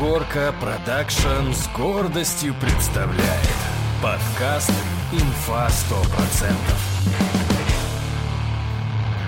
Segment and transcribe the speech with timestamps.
[0.00, 3.20] Горка Production с гордостью представляет
[4.02, 4.72] подкаст
[5.12, 6.54] «Инфа 100%».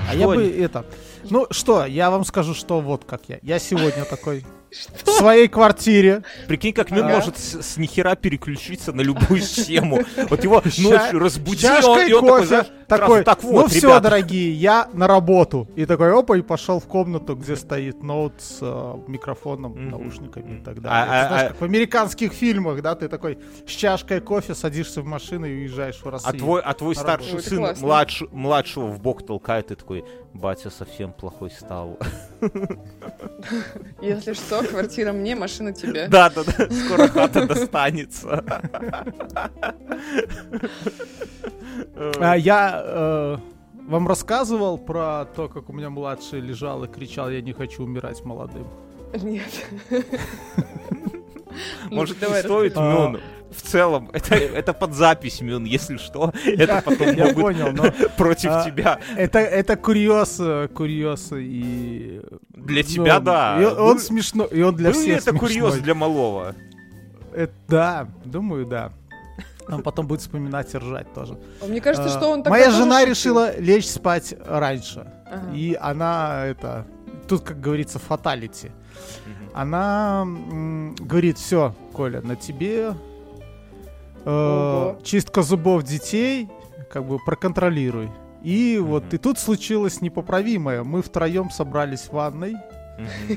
[0.08, 0.86] А я бы это...
[1.28, 3.38] Ну что, я вам скажу, что вот как я.
[3.42, 4.46] Я сегодня такой
[5.04, 6.22] в своей квартире.
[6.48, 7.16] Прикинь, как Мюн Ага.
[7.16, 10.00] может с, с нихера переключиться на любую тему.
[10.30, 14.88] Вот его ночью разбудил, и он такой, такой, так ну вот, все, ребята, дорогие, я
[14.92, 15.68] на работу.
[15.76, 19.90] И такой, опа, и пошел в комнату, где стоит ноут с э, микрофоном, Мгм.
[19.90, 21.02] наушниками и так А- далее.
[21.02, 25.06] а- знаешь, а- как в американских фильмах, да, ты такой с чашкой кофе садишься в
[25.06, 26.38] машину и уезжаешь в А Россию.
[26.38, 27.48] твой, а твой старший работу.
[27.48, 30.04] сын младш- младшего в бок толкает и такой,
[30.34, 31.98] батя совсем плохой стал.
[34.00, 36.08] Если что, квартира мне, машина тебе.
[36.12, 38.44] Да, да, да, скоро хата достанется.
[42.20, 42.36] А,
[42.82, 43.38] я э,
[43.88, 48.24] вам рассказывал про то, как у меня младший лежал и кричал, я не хочу умирать
[48.24, 48.66] молодым.
[49.22, 49.66] Нет.
[51.90, 52.76] Может, не Давай стоит.
[52.76, 53.20] Мюн?
[53.50, 56.32] В целом, это, это под запись, Мюн, если что.
[56.44, 58.98] Это потом Я могут понял, но против а, тебя.
[59.14, 62.22] это, это курьез, э, курьез и...
[62.48, 63.60] Для тебя, ну, да.
[63.60, 66.54] И он смешно, и он для всех это курьез для малого?
[67.34, 68.92] Это- да, думаю, да.
[69.68, 71.38] Он потом будет вспоминать и ржать тоже.
[71.66, 75.06] Мне кажется, А, что он Моя жена решила лечь спать раньше.
[75.26, 75.54] Ага.
[75.54, 76.86] И она это...
[77.28, 78.72] Тут, как говорится, фаталити.
[79.54, 82.94] Она м, говорит, все, Коля, на тебе
[84.24, 86.48] э, чистка зубов детей,
[86.90, 88.10] как бы проконтролируй.
[88.42, 90.82] И вот и тут случилось непоправимое.
[90.82, 92.56] Мы втроем собрались в ванной,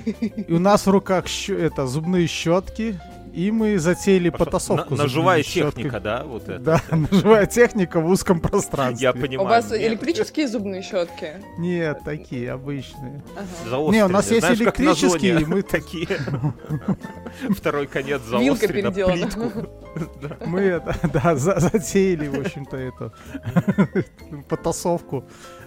[0.02, 3.00] и у нас в руках это зубные щетки,
[3.36, 4.95] и мы затеяли Пошла- потасовку.
[4.95, 5.03] на-
[5.44, 5.72] щётками.
[5.83, 6.59] техника, да, вот это?
[6.59, 9.03] Да, ножевая техника в узком пространстве.
[9.08, 9.50] Я У понимаю.
[9.50, 11.33] вас Нет, электрические зубные щетки?
[11.58, 13.23] Нет, такие обычные.
[13.36, 13.92] Ага.
[13.92, 16.08] Не, у нас есть Знаешь, как на электрические, зоне и мы- такие.
[17.50, 19.52] Второй конец заострен плитку.
[20.45, 23.14] Мы это, да, за- затеяли, в общем-то, эту
[24.49, 25.23] потасовку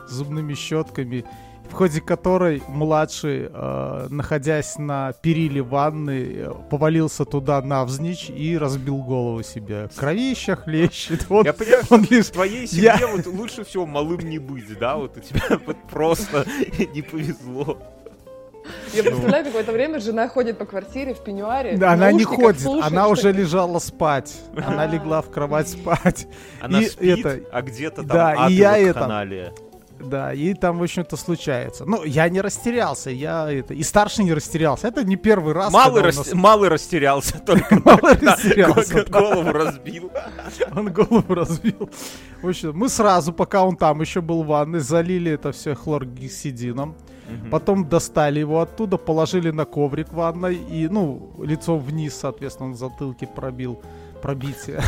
[0.06, 1.25] с зубными щетками,
[1.71, 9.43] в ходе которой младший, э, находясь на периле ванны, повалился туда навзничь и разбил голову
[9.43, 9.89] себе.
[9.97, 11.27] Кровища хлещет.
[11.29, 12.27] Он, Я понимаю, он что лишь...
[12.27, 14.97] в твоей Я- семье вот лучше всего малым не быть, да?
[14.97, 16.45] Вот у тебя вот просто
[16.95, 17.79] не повезло.
[18.93, 21.77] Я представляю, какое-то время жена ходит по квартире в пеньюаре.
[21.77, 24.35] в Да, она не ходит, слушает, она уже лежала спать.
[24.56, 24.87] Она А.
[24.87, 26.27] легла в кровать спать.
[26.61, 29.53] Она И спит, это- а где-то там да, и я это- вакханалия.
[30.00, 31.84] Да, и там, в общем-то, случается.
[31.84, 33.75] Ну, я не растерялся, я это...
[33.75, 34.88] И старший не растерялся.
[34.88, 37.81] Это не первый раз, Малый, рас- нас- малый растерялся только.
[37.84, 40.10] Малый растерялся, Голову разбил.
[40.76, 41.91] он голову разбил.
[42.42, 46.94] В общем, мы сразу, пока он там еще был в ванной, залили это все хлоргексидином.
[47.50, 52.75] Потом достали его оттуда, положили на коврик в ванной и, ну, лицом вниз, соответственно, он
[52.75, 53.82] в затылке пробил
[54.21, 54.81] пробитие.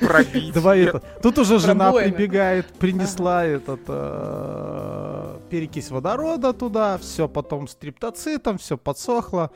[0.00, 0.52] Пробить.
[0.54, 1.02] Давай это.
[1.22, 9.50] Тут уже жена прибегает, принесла этот э, перекись водорода туда, все потом стриптоцитом, все подсохло.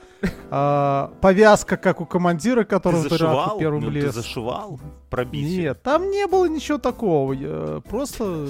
[0.50, 3.58] А, повязка, как у командира, Ты который в дырах зашивал?
[3.58, 4.80] первым Ну, Ты зашивал?
[5.10, 5.62] Пробитие.
[5.62, 7.80] Нет, там не было ничего такого.
[7.80, 8.46] Просто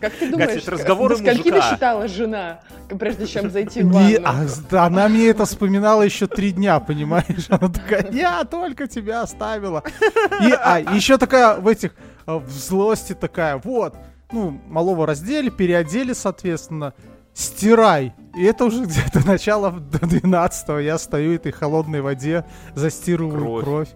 [0.00, 1.68] Как ты думаешь, разговоры до скольки мужика.
[1.70, 2.60] досчитала жена,
[2.98, 4.18] прежде чем зайти в ванну?
[4.24, 7.46] а, с- она мне это вспоминала еще три дня, понимаешь?
[7.48, 9.51] Она такая, я только тебя оставила.
[10.46, 11.92] И, а, еще такая в этих,
[12.26, 13.96] э, в злости такая, вот,
[14.32, 16.94] ну, малого раздели, переодели, соответственно,
[17.34, 18.14] стирай.
[18.36, 23.64] И это уже где-то начало до 12 я стою в этой холодной воде, застирываю Кровь.
[23.64, 23.88] кровь.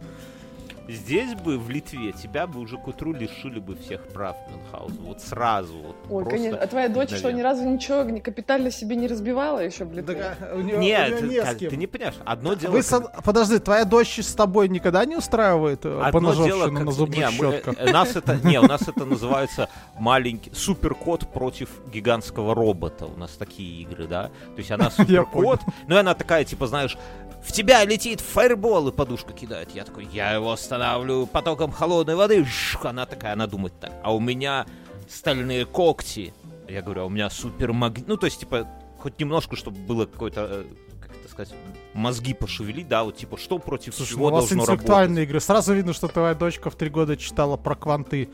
[0.89, 5.03] Здесь бы, в Литве, тебя бы уже к утру лишили бы всех прав Мюнхгаузен.
[5.05, 5.75] Вот сразу.
[5.79, 6.59] Вот, Ой, просто конечно.
[6.59, 10.37] А твоя дочь что, ни разу ничего не- капитально себе не разбивала еще в Литве?
[10.55, 11.71] у неё- у Нет, неё не с Кать, кем.
[11.71, 12.15] ты не понимаешь.
[12.25, 12.71] Одно дело...
[12.73, 16.75] Вы как- со- Подожди, твоя дочь с тобой никогда не устраивает э, Одно поножовщину дело,
[16.77, 16.85] как...
[16.85, 17.75] на зубных не, щетках?
[17.79, 19.69] э, нас это, не, у нас это называется
[19.99, 23.07] маленький суперкот против гигантского робота.
[23.07, 24.25] У нас такие игры, да?
[24.55, 26.97] То есть она суперкот, ну и она такая, типа, знаешь,
[27.43, 29.71] в тебя летит фаербол и подушка кидает.
[29.75, 32.45] Я такой, я его останавливаю потоком холодной воды.
[32.45, 33.93] Шух, она такая, она думает так.
[34.03, 34.67] А у меня
[35.09, 36.35] стальные когти.
[36.69, 38.09] Я говорю, а у меня супермагнит.
[38.09, 38.69] Ну, то есть, типа,
[38.99, 40.65] хоть немножко, чтобы было какое-то, э,
[41.01, 41.55] как это сказать,
[41.95, 44.75] мозги пошевелить, да, вот, типа, что против Слушай, чего ну у вас должно работать.
[44.75, 45.41] интеллектуальные игры.
[45.41, 48.29] Сразу видно, что твоя дочка в три года читала про кванты.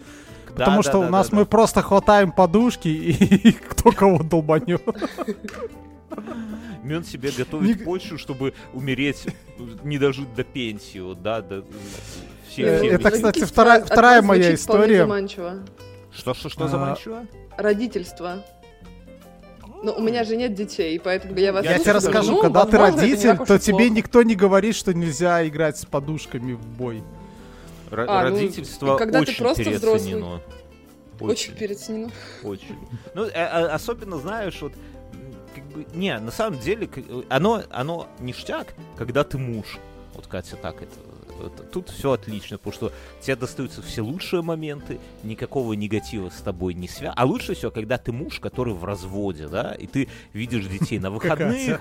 [0.47, 1.49] Да, Потому да, что да, у нас да, мы да.
[1.49, 4.83] просто хватаем подушки и, кто кого долбанет.
[6.83, 9.27] Мён себе готовит Ник- почву, чтобы умереть,
[9.85, 11.65] не дожить до пенсии, вот, да, до
[12.49, 14.99] все, Э, все это, кстати, вторая- вторая моя история.
[14.99, 15.63] заманчиво.
[16.15, 17.27] Что, что, что А, заманчиво?
[17.57, 18.43] Родительство.
[19.83, 22.65] Ну, у меня же нет детей, поэтому я вас Я Я тебе расскажу, ну, когда
[22.67, 23.91] ты не родитель, то тебе плохо.
[23.91, 27.03] никто не говорит, что нельзя играть с подушками в бой.
[27.91, 30.41] Р- А, ну, родительство и когда ты очень просто переоценено.
[31.21, 32.11] Очень переоценено.
[32.45, 32.77] Очень.
[33.15, 34.73] Ну, э, э, особенно, знаешь, вот,
[35.73, 36.89] бы, не, на самом деле,
[37.29, 39.79] оно, оно ништяк, когда ты муж.
[40.15, 40.93] Вот, Катя, так это,
[41.47, 42.93] это- тут все отлично, потому что
[43.23, 47.15] тебе достаются все лучшие моменты, никакого негатива с тобой не связано.
[47.17, 51.11] А лучше всего, когда ты муж, который в разводе, да, и ты видишь детей на
[51.11, 51.81] выходных,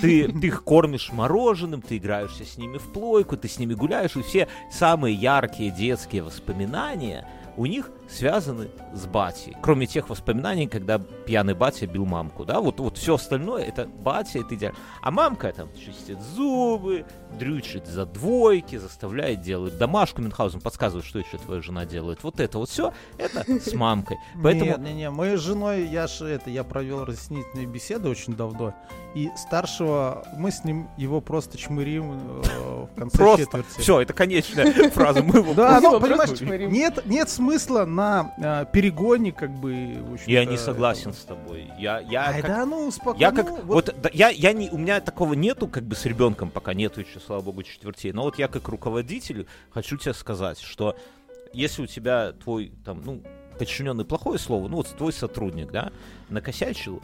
[0.00, 4.16] ты, ты их кормишь мороженым, ты играешься с ними в плойку, ты с ними гуляешь,
[4.16, 7.26] и все самые яркие детские воспоминания
[7.56, 9.56] у них связаны с батей.
[9.62, 14.40] Кроме тех воспоминаний, когда пьяный батя бил мамку, да, вот, вот все остальное, это батя,
[14.40, 14.78] это идеально.
[15.02, 17.04] А мамка там чистит зубы,
[17.38, 22.22] дрючит за двойки, заставляет делать домашку, Мюнхгаузен подсказывает, что еще твоя жена делает.
[22.22, 24.18] Вот это вот все, это с мамкой.
[24.42, 28.34] Поэтому Не, не, не, мы с женой, я же это, я провел разъяснительные беседы очень
[28.34, 28.74] давно,
[29.14, 33.80] и старшего, мы с ним его просто чмырим э, в конце просто четверти.
[33.80, 35.22] все, это конечная фраза.
[35.22, 36.38] Мы его Да, ну, понимаешь,
[36.70, 41.20] нет, нет смысла на э, перегоне, как бы, Я не согласен этого.
[41.20, 41.72] с тобой.
[41.78, 43.20] Я, я Ай, как да, ну, спокойно.
[43.20, 46.04] Я как ну, вот, да, я я не у меня такого нету как бы с
[46.04, 48.12] ребенком пока нету еще слава богу четвертей.
[48.12, 50.96] Но вот я как руководитель хочу тебе сказать, что
[51.52, 53.22] если у тебя твой там ну
[53.58, 55.90] подчиненный плохое слово, ну вот твой сотрудник, да,
[56.28, 57.02] накосячил,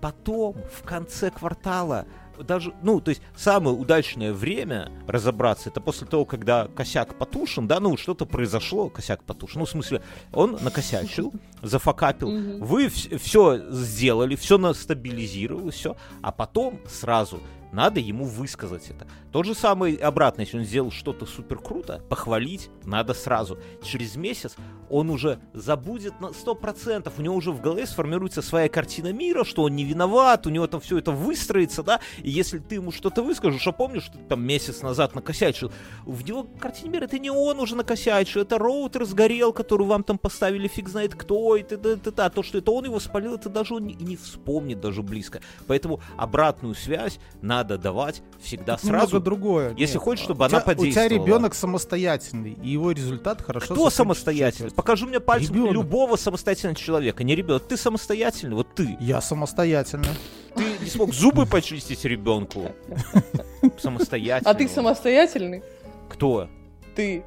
[0.00, 2.06] потом в конце квартала
[2.42, 7.80] даже, ну, то есть самое удачное время разобраться, это после того, когда косяк потушен, да,
[7.80, 10.02] ну, что-то произошло, косяк потушен, ну, в смысле,
[10.32, 17.40] он накосячил, зафакапил, вы все сделали, все стабилизировали, все, а потом сразу
[17.72, 19.06] надо ему высказать это.
[19.32, 23.58] Тот же самый обратно, если он сделал что-то супер круто, похвалить надо сразу.
[23.82, 24.56] Через месяц
[24.88, 29.62] он уже забудет на 100%, у него уже в голове сформируется своя картина мира, что
[29.64, 33.22] он не виноват, у него там все это выстроится, да, и если ты ему что-то
[33.22, 35.72] выскажешь, а помнишь, что ты там месяц назад накосячил,
[36.04, 40.18] в его картине мира это не он уже накосячил, это роутер сгорел, который вам там
[40.18, 43.34] поставили фиг знает кто, и т т т т то, что это он его спалил,
[43.34, 45.40] это даже он не, вспомнит даже близко.
[45.66, 47.18] Поэтому обратную связь
[47.56, 49.20] надо давать всегда Тут немного сразу.
[49.20, 49.74] другое.
[49.76, 51.08] если Нет, хочешь, чтобы у она тебя- У тебя подействовала.
[51.26, 53.74] ребенок самостоятельный, и его результат хорошо...
[53.74, 54.70] Кто самостоятельный?
[54.72, 55.72] Покажи мне пальцем Ребенок.
[55.72, 57.24] любого самостоятельного человека.
[57.24, 57.62] Не ребенок.
[57.66, 58.96] Ты самостоятельный, вот ты.
[59.00, 60.08] Я самостоятельный.
[60.54, 62.72] Ты не смог зубы почистить ребенку.
[63.78, 64.50] Самостоятельно.
[64.50, 65.62] А ты самостоятельный?
[66.08, 66.48] Кто?
[66.94, 67.24] Ты.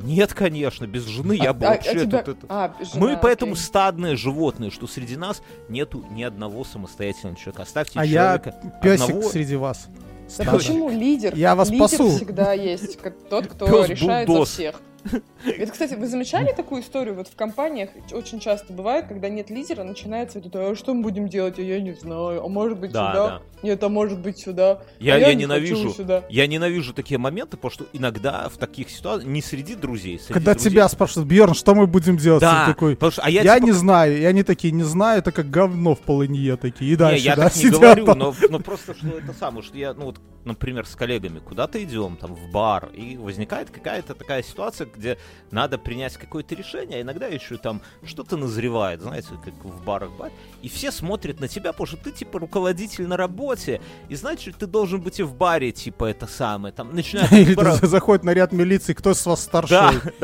[0.00, 2.46] Нет, конечно, без жены я А- бы а- а вообще тебя- тут это...
[2.48, 3.62] А, жена, Мы поэтому окей.
[3.64, 7.62] стадные животные, что среди нас нету ни одного самостоятельного человека.
[7.62, 9.28] Оставьте А я человека песик одного.
[9.30, 9.86] среди вас.
[9.88, 10.50] Да Стадо.
[10.58, 11.34] почему лидер?
[11.36, 12.10] Я вас лидер спасу.
[12.16, 14.50] всегда есть, как тот, кто Пёс решает за бульдоз.
[14.50, 14.80] всех.
[15.44, 17.14] Это, кстати, вы замечали такую историю?
[17.14, 21.02] Вот в компаниях очень часто бывает, когда нет лидера, начинается вот это, а что мы
[21.02, 23.42] будем делать, а я не знаю, а может быть Да, сюда, да.
[23.62, 25.76] нет, а может быть сюда, Я, а я не ненавижу.
[25.76, 26.24] хочу сюда.
[26.30, 30.54] Я ненавижу такие моменты, потому что иногда в таких ситуациях, не среди друзей, среди Когда
[30.54, 32.40] друзей- тебя спрашивают, Бьерн, что мы будем делать?
[32.40, 34.18] Да, такой, потому что, а я, я, типа, не знаю.
[34.18, 36.92] И они такие, не знаю, это как говно в полынье такие.
[36.92, 38.18] И дальше, не, я да, так не сидят говорю, там.
[38.18, 42.16] но, но просто что это самое, что я, ну вот, например, с коллегами куда-то идем,
[42.16, 45.18] там, в бар, и возникает какая-то такая ситуация, где
[45.50, 50.30] надо принять какое-то решение, а иногда еще там что-то назревает, знаете, как в барах бар,
[50.62, 54.66] и все смотрят на тебя, потому что ты, типа, руководитель на работе, и значит, ты
[54.66, 56.90] должен быть и в баре, типа, это самое, там.
[56.96, 59.76] Или бара- заходит наряд милиции, кто с вас старший?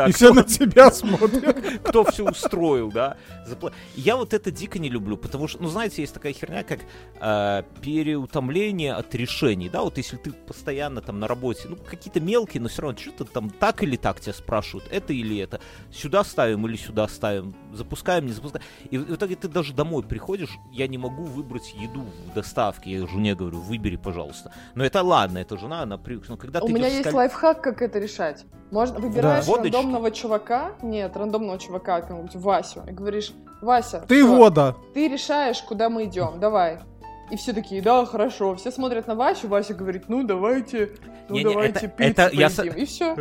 [0.08, 1.80] И все на тебя смотрят.
[1.84, 3.16] кто все устроил, да.
[3.94, 6.80] Я вот это дико не люблю, потому что, ну, знаете, есть такая херня, как
[7.20, 12.62] э, переутомление от решений, да, вот если ты постоянно там на работе, ну, какие-то мелкие,
[12.62, 14.59] но все равно что-то там так или так тебя спрашивают,
[14.90, 15.60] это или это,
[15.92, 18.64] сюда ставим или сюда ставим, запускаем, не запускаем.
[18.90, 23.06] И в итоге ты даже домой приходишь, я не могу выбрать еду в доставке, я
[23.06, 24.52] жене говорю, выбери, пожалуйста.
[24.74, 26.32] Но это ладно, это жена, она привыкла.
[26.32, 28.44] Но когда У ты меня есть кол- лайфхак, как это решать.
[28.70, 29.74] Можно выбираешь Водочки.
[29.74, 34.76] рандомного чувака, нет, рандомного чувака, какого-нибудь Васю, и говоришь, Вася, Ты всё, вода.
[34.94, 36.78] ты решаешь, куда мы идем, давай.
[37.30, 38.56] И все такие, да, хорошо.
[38.56, 40.90] Все смотрят на Васю, Вася говорит, ну давайте,
[41.28, 42.72] ну Не-не, давайте это- пиццу это я поедим.
[42.74, 43.16] И все.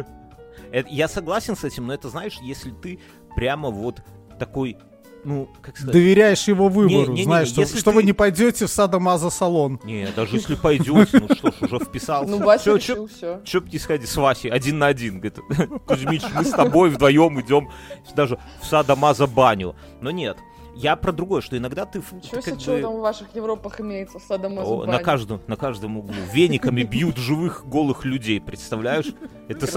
[0.71, 2.99] Это- я согласен с этим, но это, знаешь, если ты
[3.35, 4.01] прямо вот
[4.39, 4.77] такой,
[5.25, 5.93] ну, как сказать...
[5.93, 7.07] Доверяешь его выбору.
[7.11, 9.79] не-не-не, Знаешь, что, что ты- вы не пойдете в садомазо-салон.
[9.83, 12.31] Не, даже если пойдете, ну что ж, уже вписался.
[12.31, 13.41] Ну, Вася решил все.
[13.43, 15.39] Чё б не сходи с Васей один на один, говорит,
[15.85, 17.69] Кузьмич, мы с тобой вдвоем идем
[18.15, 19.75] даже в садомаза баню.
[20.01, 20.37] Но нет,
[20.81, 23.81] я про другое, что иногда ты, в- Ничего себе, что бы- там в ваших Европах
[23.81, 29.13] имеется, О, садомазо на каждом, на каждом углу вениками бьют живых голых людей, представляешь?
[29.47, 29.67] Это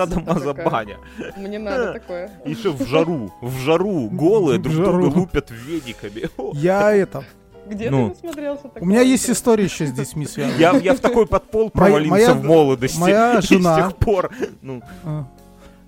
[0.55, 0.71] какая.
[0.71, 0.99] баня.
[1.37, 2.31] Мне надо такое.
[2.45, 6.29] Еще в жару, в жару голые друг друга лупят вениками.
[6.57, 7.25] Я это...
[7.65, 8.11] Где Ну.
[8.11, 8.83] ты насмотрелся такого?
[8.83, 10.59] У меня есть история еще с детьми связана.
[10.59, 12.99] Я, я в такой подпол провалился моя- в молодости.
[12.99, 14.31] моя жена- с тех пор.
[14.63, 15.25] Ну, А.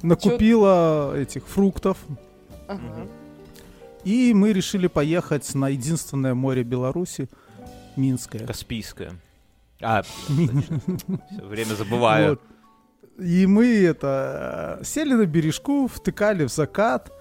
[0.03, 1.97] Накупила этих фруктов,
[2.69, 2.81] Ага.
[4.05, 7.29] И мы решили поехать на единственное море Беларуси,
[7.97, 8.47] Минское.
[8.47, 9.13] Каспийская.
[9.81, 12.31] А, все время забываю.
[12.31, 12.43] Вот.
[13.19, 17.13] И мы это э, сели на бережку, втыкали в закат,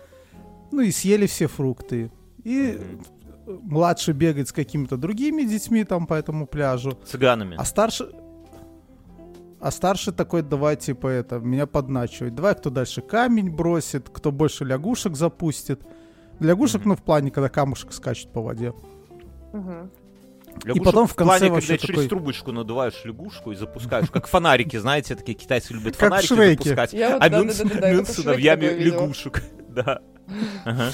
[0.71, 2.11] ну и съели все фрукты.
[2.43, 2.79] И
[3.45, 7.55] младший бегает с какими-то другими детьми там по этому пляжу, Цыганами.
[7.57, 8.07] а старший...
[9.59, 12.35] А старший такой, давай, типа, это, меня подначивать.
[12.35, 15.81] Давай, кто дальше камень бросит, кто больше лягушек запустит.
[16.39, 16.89] Лягушек, Мгм.
[16.89, 18.73] ну, в плане, когда камушек скачет по воде.
[19.53, 19.89] Мгм.
[20.65, 24.27] Лягушек потом в конце плане, вообще когда через такой- трубочку надуваешь лягушку и запускаешь, как
[24.27, 26.93] фонарики, знаете, такие китайцы любят Как в фонарики запускать.
[26.93, 28.55] Я вот, А да, да, да, с в видела.
[28.55, 29.43] лягушек.
[29.69, 30.01] Да.
[30.65, 30.91] Ага.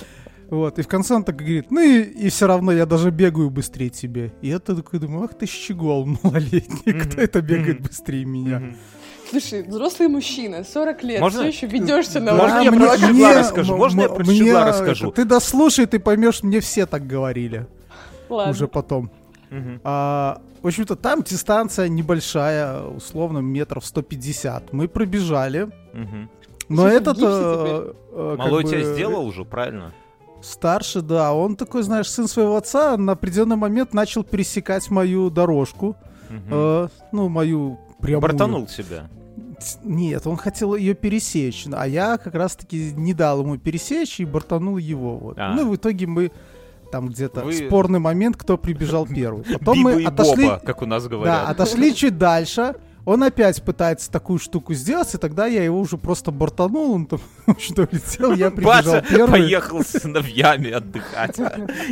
[0.49, 3.49] Вот, и в конце он так говорит, ну и, и все равно я даже бегаю
[3.49, 4.27] быстрее тебя.
[4.41, 8.73] И я такой думаю, ах ты щегол малолетний, кто это бегает быстрее меня?
[9.29, 11.39] Слушай, взрослый мужчина, 40 лет, Можно?
[11.41, 12.97] все еще ведешься на Можно я мне- про?
[12.97, 13.77] Щегла мне- расскажу?
[13.77, 15.11] Можно я про Щегла расскажу?
[15.11, 17.67] Ты дослушай, ты поймешь, мне все так говорили
[18.29, 18.51] Ладно.
[18.51, 19.11] уже потом.
[19.51, 19.81] Мгм.
[19.83, 24.73] А, в общем-то, там дистанция небольшая, условно, метров 150.
[24.73, 26.29] Мы пробежали, Мгм.
[26.69, 27.17] но Слушай, этот...
[27.21, 29.91] э, э, Малой бы, тебя сделал уже, правильно?
[30.41, 31.33] Старший, да.
[31.33, 35.95] Он такой, знаешь, сын своего отца на определенный момент начал пересекать мою дорожку.
[36.29, 36.43] Мгм.
[36.51, 38.21] э, ну, мою прямую.
[38.21, 39.09] Бортанул тебя.
[39.83, 44.77] Нет, он хотел ее пересечь, а я как раз-таки не дал ему пересечь и бортанул
[44.77, 45.17] его.
[45.17, 45.37] Вот.
[45.37, 45.53] А.
[45.53, 46.31] Ну, в итоге мы
[46.91, 49.43] там где-то Вы- спорный момент, кто прибежал первый.
[49.59, 51.49] Потом Биба мы и отошли, Боба, как у нас да, говорят.
[51.49, 52.75] отошли чуть дальше.
[53.09, 57.19] Он опять пытается такую штуку сделать, и тогда я его уже просто бортанул, он там
[57.59, 59.41] что улетел, я прибежал Батя первый.
[59.41, 61.39] поехал с сыновьями отдыхать.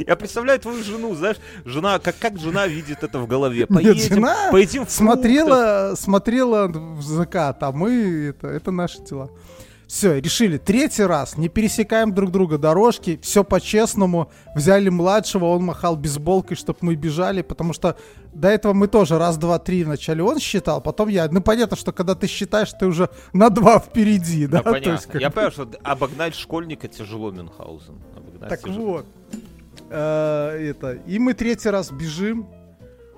[0.05, 3.61] Я представляю твою жену, знаешь, жена, как, как жена видит это в голове.
[3.61, 9.31] Нет, Поедем, жена поедим смотрела, смотрела в закат, а мы это, это наши дела.
[9.87, 15.95] Все, решили, третий раз, не пересекаем друг друга дорожки, все по-честному, взяли младшего, он махал
[15.95, 17.97] бейсболкой, чтобы мы бежали, потому что
[18.33, 21.29] до этого мы тоже раз, два, три вначале он считал, потом я.
[21.31, 24.61] Ну, понятно, что когда ты считаешь, ты уже на два впереди, да?
[24.61, 24.91] Да, понятно.
[24.91, 27.95] есть, как Я понимаю, что обогнать школьника тяжело Мюнхгаузен.
[28.17, 28.85] Обогнать Так тяжело.
[28.85, 29.05] вот,
[29.89, 32.49] э, это, и мы третий раз бежим,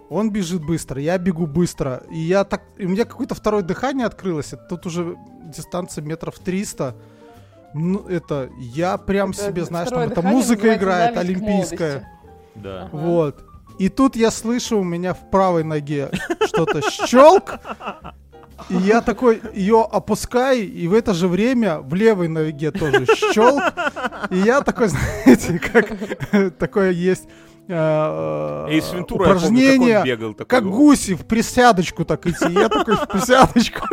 [0.09, 4.05] он бежит быстро, я бегу быстро, и я так, и у меня какое-то второе дыхание
[4.05, 5.17] открылось, это тут уже
[5.49, 6.95] дистанция метров 300,
[7.73, 12.07] ну, это, я прям Это себе, знаешь, там эта музыка играет, олимпийская.
[12.55, 12.89] Да.
[12.91, 12.97] Ага.
[12.97, 13.43] вот,
[13.77, 16.09] и тут я слышу у меня в правой ноге
[16.45, 17.59] что-то щелк,
[18.69, 23.63] и я такой ее опускаю, и в это же время в левой ноге тоже щелк.
[24.31, 27.29] И я такой, знаете, как такое есть
[27.69, 30.33] э, Эйс Вентура, я помню, как упражнение, бегал.
[30.33, 32.51] такой, как гуси в присядочку так идти.
[32.51, 33.87] Я такой в присядочку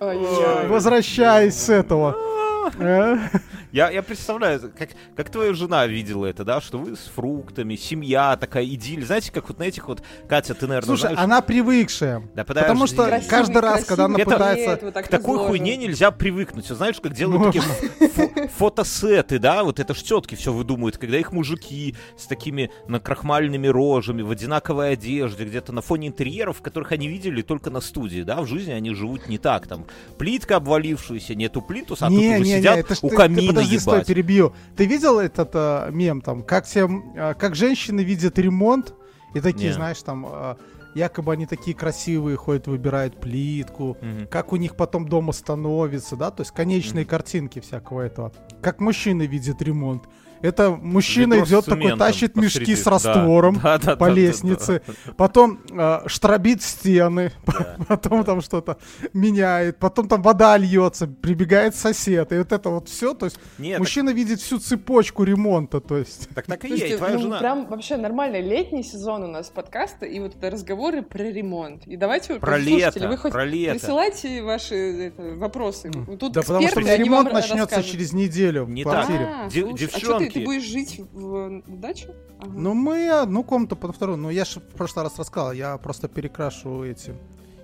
[0.00, 0.66] Ай-яй-яй.
[0.68, 2.16] возвращаюсь с этого.
[3.76, 8.34] Я, я представляю, как, как твоя жена видела это, да, что вы с фруктами, семья
[8.38, 9.04] такая, идиллия.
[9.04, 11.18] Знаете, как вот на этих вот, Катя, ты, наверное, Слушай, знаешь...
[11.18, 12.22] она привыкшая.
[12.34, 12.94] Да Потому подожди.
[12.94, 14.84] что Красивый- каждый раз, когда она красивый пытается...
[14.86, 15.48] вот так К такой разложен.
[15.48, 16.64] хуйне нельзя привыкнуть.
[16.68, 17.52] Знаешь, как делают Ну.
[17.52, 17.64] такие
[18.08, 19.62] фо- фотосеты, да?
[19.62, 24.92] Вот это ж тетки все выдумывают, когда их мужики с такими накрахмальными рожами, в одинаковой
[24.94, 28.40] одежде, где-то на фоне интерьеров, которых они видели только на студии, да?
[28.40, 29.66] В жизни они живут не так.
[29.66, 29.84] Там
[30.16, 33.78] плитка обвалившаяся, нету плинтуса, а тут уже сидят это ж у ты- камина ты подожди,
[33.78, 34.54] стой, перебью.
[34.76, 38.94] Ты видел этот э, мем там, как всем, э, как женщины видят ремонт
[39.34, 39.74] и такие, Не.
[39.74, 40.56] знаешь, там э,
[40.96, 44.26] якобы они такие красивые, ходят, выбирают плитку, Мгм.
[44.28, 48.32] как у них потом дома становится, да, то есть конечные картинки всякого этого.
[48.62, 50.02] Как мужчины видят ремонт.
[50.42, 52.76] Это мужчина Ведро идет такой, тащит мешки посреди.
[52.76, 52.90] с Да.
[52.90, 54.82] раствором Да, да, по да, да, лестнице,
[55.16, 57.76] потом э, штробит стены, Да.
[57.88, 58.76] потом там что-то
[59.14, 63.72] меняет, потом там вода льется, прибегает сосед, и вот это вот все, то есть Нет,
[63.72, 66.28] так- мужчина видит всю цепочку ремонта, то есть.
[66.34, 67.38] так, так и есть, твоя ну, жена.
[67.38, 70.50] прям вообще нормальный летний сезон у нас подкаста, и вот это
[70.86, 71.86] разговоры про ремонт.
[71.86, 73.72] И давайте, Про лето, вы хоть про лето.
[73.78, 75.90] присылайте ваши это, вопросы.
[76.18, 77.90] Тут да потому что ремонт начнется расскажут.
[77.90, 79.06] через неделю Не в так.
[79.06, 79.28] квартире.
[79.28, 80.44] А, Дев- слушай, а что ты, ты девчонки.
[80.44, 82.14] будешь жить в, в даче?
[82.38, 82.50] Ага.
[82.54, 84.18] Ну, мы одну комнату под вторую.
[84.18, 87.14] Ну, я же в прошлый раз рассказал, я просто перекрашу эти.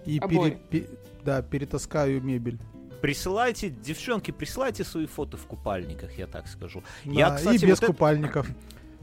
[0.07, 0.89] И пере-
[1.25, 2.59] да, перетаскаю мебель.
[3.01, 6.83] Присылайте, девчонки, присылайте свои фото в купальниках, я так скажу.
[7.05, 8.47] Да, Я, кстати, и без вот это- купальников.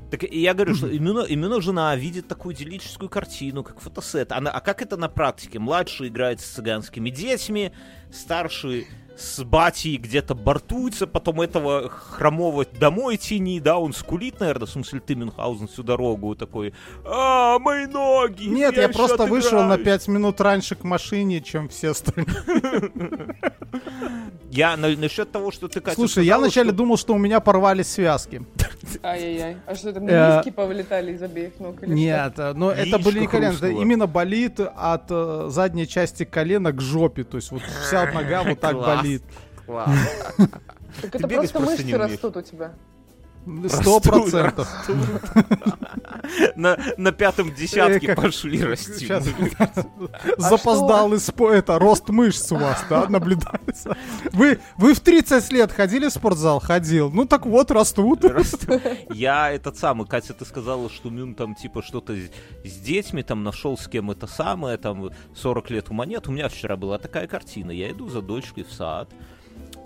[0.09, 4.31] Так я говорю, что именно, именно жена видит такую идиллическую картину, как фотосет.
[4.31, 5.59] Она, а как это на практике?
[5.59, 7.71] Младший играет с цыганскими детьми,
[8.11, 8.87] старший
[9.19, 14.99] с батей где-то бортуется, потом этого хромого домой тяни, да, он скулит, наверное, в смысле
[15.01, 16.73] ты, Мюнхгаузен, всю дорогу такой,
[17.05, 18.45] а, мои ноги!
[18.45, 20.03] Нет, я, еще просто вышел на отыграюсь».
[20.03, 22.27] 5 минут раньше к машине, чем все остальные.
[24.51, 27.39] Я на- насчет того, что ты, Катя, Слушай, я вначале что- думал, что у меня
[27.39, 28.41] порвались связки.
[29.03, 29.57] Ай-яй-яй.
[29.67, 31.83] А что, там Э, диски повылетали из обеих ног?
[31.83, 36.71] или Нет, э, но это были не колено, именно болит от э, задней части колена
[36.71, 37.23] к жопе.
[37.23, 38.85] То есть вот вся нога вот так Класс.
[39.09, 39.23] Болит.
[41.01, 42.73] Так это просто мышцы растут у тебя.
[43.67, 44.67] Сто процентов.
[46.55, 49.05] На, на пятом десятке Э, пошли расти.
[49.05, 49.27] Сейчас
[49.57, 53.97] А запоздал из это рост мышц у вас, да, наблюдается.
[54.31, 56.59] Вы вы в 30 лет ходили в спортзал?
[56.59, 57.11] Ходил.
[57.11, 58.23] Ну так вот растут.
[59.13, 63.77] Я этот самый, Катя, ты сказала, что Мюн там типа что-то с, детьми там нашел
[63.77, 66.27] с кем это самое, там 40 лет ума нет.
[66.27, 67.71] У меня вчера была такая картина.
[67.71, 69.09] Я иду за дочкой в сад.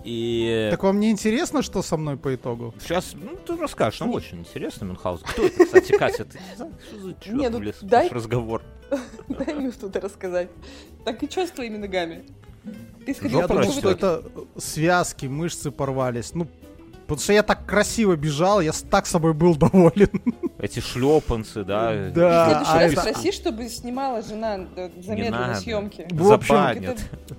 [0.03, 2.73] И Так вам не интересно, что со мной по итогу?
[2.81, 5.25] сейчас, ну, ты расскажешь, нам очень интересно, Мюнхгаузен.
[5.25, 6.25] Кто это, кстати, Катя?
[6.25, 6.69] Ты что
[6.99, 8.61] за Не, ну, влез дай- разговор?
[9.29, 10.49] Дай мне что-то рассказать.
[11.05, 12.25] Так и что с твоими ногами?
[13.05, 13.75] Ты сходил Я растёт.
[13.77, 14.23] что это
[14.57, 16.33] связки, мышцы порвались.
[16.33, 16.47] Ну,
[17.13, 20.09] потому что я так красиво бежал, я с- так собой был доволен.
[20.59, 21.91] Эти шлепанцы, да?
[21.91, 26.07] В Да, следующий а раз это- спроси, чтобы снимала жена э, замедленные съемки.
[26.11, 26.55] В общем.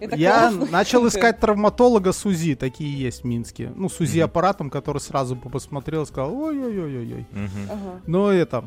[0.00, 3.72] Это Я начал искать травматолога с УЗИ, такие есть в Минске.
[3.74, 7.26] Ну, с УЗИ аппаратом, который сразу посмотрел и сказал, ой-ой-ой-ой.
[7.32, 7.48] Мгм.
[7.70, 8.00] Ага.
[8.06, 8.64] Но это...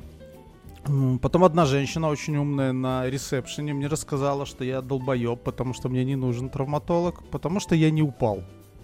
[0.88, 5.90] м, Потом одна женщина очень умная на ресепшене мне рассказала, что я долбоеб, потому что
[5.90, 8.42] мне не нужен травматолог, потому что я не упал.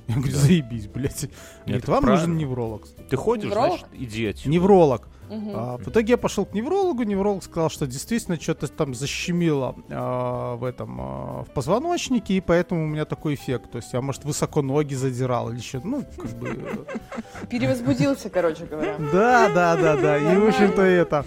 [0.07, 1.29] Я говорю, заебись, блядь.
[1.65, 2.27] Говорит, это вам правильно.
[2.27, 2.87] нужен невролог.
[3.09, 3.79] Ты ходишь, Невролог?
[3.79, 4.49] значит, иди отсюда.
[4.49, 5.07] Невролог.
[5.29, 5.51] Мгм.
[5.55, 10.55] А, в итоге я пошел к неврологу, невролог сказал, что действительно что-то там защемило а,
[10.57, 13.71] в этом а, в позвоночнике, и поэтому у меня такой эффект.
[13.71, 16.85] То есть я, может, высоко ноги задирал или что ну, как бы...
[17.49, 18.97] Перевозбудился, короче говоря.
[19.11, 20.17] Да, да, да, да.
[20.17, 21.25] И, в общем-то, это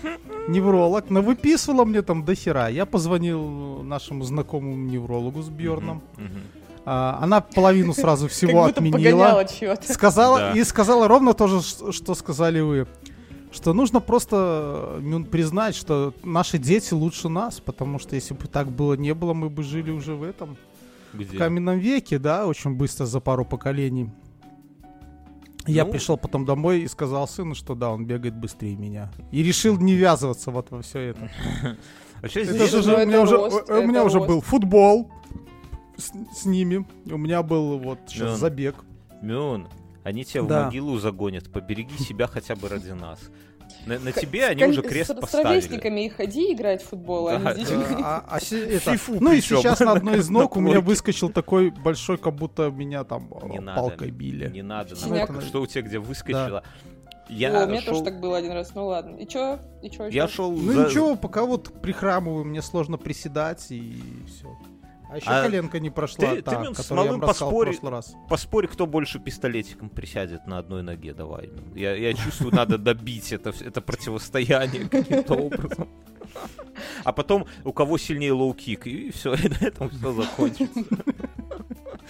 [0.49, 2.69] невролог навыписывала мне там до хера.
[2.69, 6.03] Я позвонил нашему знакомому неврологу с Бьорном.
[6.17, 6.21] А,
[6.87, 9.45] она половину сразу всего отменила.
[9.83, 11.61] Сказала и сказала ровно то же,
[11.93, 12.87] что сказали вы.
[13.51, 18.69] Что нужно просто ну, признать, что наши дети лучше нас, потому что если бы так
[18.71, 20.57] было не было, мы бы жили уже в этом
[21.13, 21.37] Где?
[21.37, 24.11] в каменном веке, да, очень быстро за пару поколений.
[25.67, 25.91] Я Ну.
[25.91, 29.11] пришел потом домой и сказал сыну, что да, он бегает быстрее меня.
[29.33, 31.31] И решил не ввязываться вот во все это.
[32.23, 35.11] Вообще Это же уже, у меня уже, у- меня был футбол
[35.97, 36.87] с, с ними.
[37.07, 38.37] У меня был вот сейчас Да.
[38.37, 38.77] забег.
[39.23, 39.69] Мюн,
[40.05, 40.65] они тебя в Да.
[40.67, 41.51] могилу загонят.
[41.51, 43.19] Побереги себя хотя бы ради нас.
[43.85, 45.49] На, на тебе с они уже крест с, С поставили.
[45.49, 47.87] ровесниками и ходи играть в футбол, а Да, не с да.
[48.03, 51.31] А- а се- это- Фифу ну и сейчас на одной из ног у меня выскочил
[51.31, 54.49] такой большой, как будто меня там Не э, надо, палкой били.
[54.51, 54.97] Не надо.
[54.97, 55.31] Синяк.
[55.43, 56.63] Что у тебя где выскочило?
[57.29, 59.17] Я О, у меня шел, тоже так было один раз, ну ладно.
[59.17, 59.59] И чё?
[59.83, 64.57] И чё я шел Ну за- ничего, пока вот прихрамываю, мне сложно приседать и все.
[65.09, 67.93] А еще А коленка не прошла, ты- ты, та, Мин, с малым поспори- в прошлый
[67.93, 68.15] раз.
[68.29, 71.51] Поспорь, кто больше пистолетиком присядет на одной ноге, давай.
[71.75, 75.89] Я, я чувствую, надо добить это, это противостояние каким-то образом.
[77.05, 80.85] А потом, у кого сильнее лоу-кик, и все, и на этом все закончится.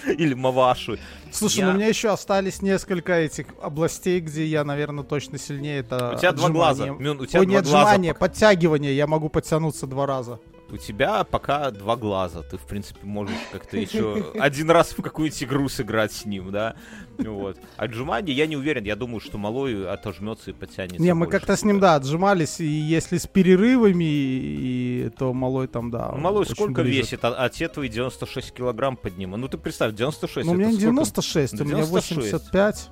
[0.07, 0.99] Или Маваши.
[1.31, 5.79] Слушай, Я- ну у меня еще остались несколько этих областей, где я, наверное, точно сильнее.
[5.81, 6.53] Это У тебя два отжимание.
[6.55, 6.87] глаза.
[7.03, 7.81] Мюн, у тебя Ой, два не глаза.
[7.83, 8.97] отжимание, подтягивание.
[8.97, 10.39] Я могу подтянуться два раза.
[10.69, 12.43] У тебя пока два глаза.
[12.43, 16.75] Ты, в принципе, можешь как-то еще один раз в какую-нибудь игру сыграть с ним, да?
[17.19, 17.59] Вот.
[17.77, 18.85] Отжимание, я не уверен.
[18.85, 21.01] Я думаю, что малой отожмется и подтянется.
[21.01, 25.91] Не, мы как-то с ним, да, отжимались, и если с перерывами, и, то малой там,
[25.91, 26.11] да.
[26.13, 27.25] Ну, малой сколько весит?
[27.25, 29.37] А, а те твои 96 килограмм поднима.
[29.37, 30.47] Ну, ты представь, 96.
[30.47, 32.33] Ну, у меня не сколько 96, у меня 96.
[32.33, 32.91] 85.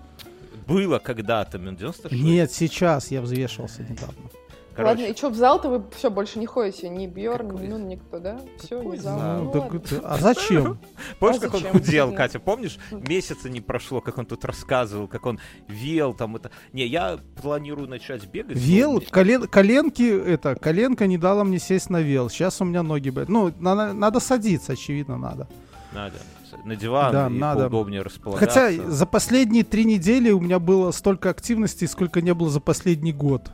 [0.66, 2.14] Было когда-то, Мюн, 96?
[2.22, 4.30] Нет, сейчас я взвешивался недавно.
[4.74, 6.88] Короче, Ладно, и чё, в зал-то вы все больше не ходите?
[6.88, 8.40] Ни Бьорн, Какой- ни ну, никто, да?
[8.58, 9.18] Все, какой не зал.
[9.18, 9.38] зал?
[9.38, 9.76] Ну, Ну, так ладно.
[9.84, 10.78] это- а зачем?
[11.20, 11.72] помнишь, а как он зачем?
[11.72, 12.16] худел, Да.
[12.16, 12.38] Катя?
[12.40, 12.78] Помнишь?
[12.90, 16.50] Месяца не прошло, как он тут рассказывал, как он вел там это.
[16.72, 18.56] Не, я планирую начать бегать.
[18.56, 22.28] Вел, мне- колен, коленки, это, коленка не дала мне сесть на вел.
[22.28, 25.48] Сейчас у меня ноги, ну, надо, надо садиться, очевидно, надо.
[25.92, 26.16] Надо.
[26.64, 27.60] На диван Да, и надо.
[27.68, 28.60] поудобнее располагаться.
[28.70, 33.12] Хотя за последние три недели у меня было столько активности, сколько не было за последний
[33.12, 33.50] год.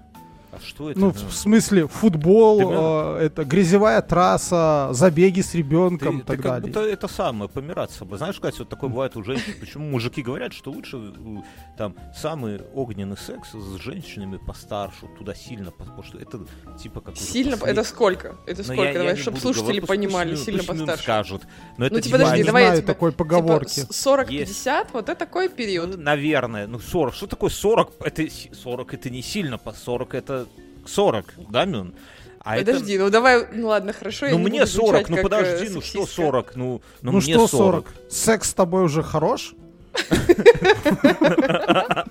[0.63, 0.99] Что это?
[1.01, 6.53] Ну, в смысле, футбол, э, это грязевая трасса, забеги с ребенком и так ты как
[6.53, 6.67] далее.
[6.69, 8.19] будто это самое, помираться с собой.
[8.19, 9.55] Знаешь, Катя, вот такое бывает у женщин.
[9.61, 11.43] Почему мужики говорят, что лучше э,
[11.77, 16.41] там самый огненный секс с женщинами постарше, туда сильно, потому что это
[16.83, 18.37] типа как Сильно, послед- это сколько?
[18.47, 18.83] Это сколько?
[18.83, 21.03] я- Давай, чтобы слушатели говорить, понимали, пусть сильно постарше.
[21.03, 21.43] скажут.
[21.79, 23.75] Но это Ну, типа, типа, подожди, не давай я тебе- такой поговорки.
[23.81, 25.99] Типа, с- 40-50, вот это такой Ну, период.
[25.99, 27.15] наверное, ну 40.
[27.15, 27.93] Что такое 40?
[28.01, 30.47] Это си- 40 это не сильно, по 40 это
[30.87, 31.95] 40, да, Мюн?
[32.43, 35.09] А это- Подожди, ну давай, ну ладно, хорошо, я ну не мне буду 40, звучать
[35.11, 36.23] ну как, подожди, э, ну что сексистка.
[36.23, 36.57] 40?
[36.57, 37.87] Ну, ну, Ну мне что 40?
[38.09, 39.55] Секс с тобой уже хорош?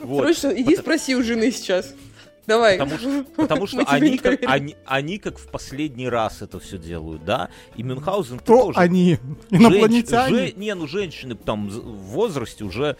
[0.00, 0.24] Вот.
[0.24, 1.94] Срочно иди спроси у жены сейчас.
[2.50, 2.78] Давай.
[2.78, 7.24] Потому что, потому что они, как, они, они как в последний раз это все делают,
[7.24, 7.48] да?
[7.76, 8.78] И Мюнхгаузен Кто тоже.
[8.80, 9.18] они?
[9.50, 10.36] Женщ- Инопланетяне?
[10.48, 12.96] же- не, ну женщины там в возрасте уже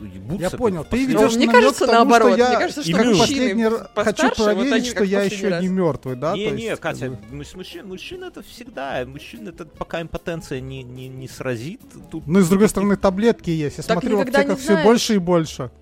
[0.00, 0.42] ебутся.
[0.44, 0.84] Я понял.
[0.88, 2.34] Ты ведешь Ну, мне кажется, тому, наоборот.
[2.34, 5.62] что я Мне кажется, что мужчины хочу постарше, вот проверить, они что я еще раз.
[5.62, 6.36] не мертвый, да?
[6.36, 9.04] не, То не, есть, Катя, мужчин, мужчин это всегда.
[9.04, 11.80] Мужчин это пока импотенция не, не, не сразит.
[12.12, 13.78] Тут Ну и с другой стороны, таблетки есть.
[13.78, 15.72] Я Так смотрю, в аптеках все больше и больше.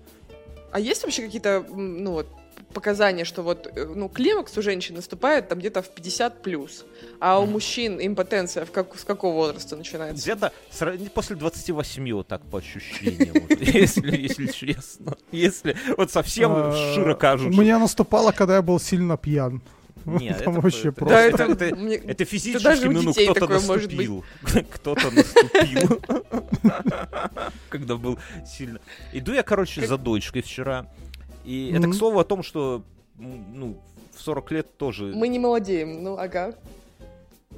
[0.71, 2.27] А есть вообще какие-то, ну вот,
[2.73, 6.85] показания, что вот, э, ну, климакс у женщин наступает там где-то в 50 плюс,
[7.19, 10.21] а у мужчин импотенция в как, с какого возраста начинается?
[10.23, 15.15] где-то сра- после 28, вот так по ощущениям, если, если честно.
[15.31, 19.61] Если вот совсем А, широко У меня наступало, когда я был сильно пьян.
[20.05, 21.15] Нет, Там это- вообще это- просто.
[21.15, 24.09] Да, это- это, это- мне- Это физически, даже ну, детей кто-то такое может быть.
[24.09, 24.65] наступил.
[24.71, 26.01] Кто-то наступил.
[27.69, 28.79] Когда был сильно...
[29.13, 30.87] Иду я, короче, за дочкой вчера.
[31.45, 32.83] И это, к слову, о том, что,
[33.17, 33.77] ну,
[34.15, 35.05] в 40 лет тоже...
[35.15, 36.55] мы не молодеем, ну, ага.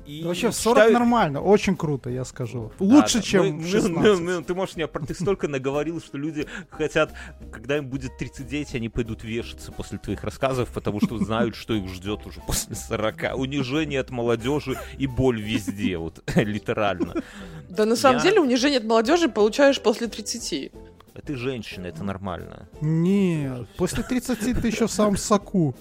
[0.06, 2.72] И Вообще в 40 считаю- нормально, очень круто, я скажу.
[2.78, 3.24] Да, Лучше, да.
[3.24, 4.04] чем ну, 16.
[4.04, 7.14] ну, ну, Ты можешь опро- Ты столько наговорил, что люди хотят,
[7.52, 11.88] когда им будет 39, они пойдут вешаться после твоих рассказов, потому что знают, что их
[11.88, 13.36] ждет уже после 40.
[13.38, 17.14] Унижение от молодежи и боль везде, вот литерально.
[17.70, 20.72] Да на самом Я- деле унижение от молодежи получаешь после 30.
[21.16, 22.68] А ты женщина, это нормально.
[22.82, 25.76] Нет, после 30 ты еще в самом соку.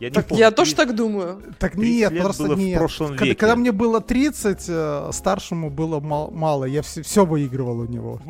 [0.00, 1.40] Я Так помню, Я тоже так думаю.
[1.60, 2.76] Так 30 нет, просто было в нет.
[2.78, 3.36] прошлом когда, веке.
[3.38, 8.20] когда мне было 30, э, старшему было мал- мало, я все, выигрывал у него.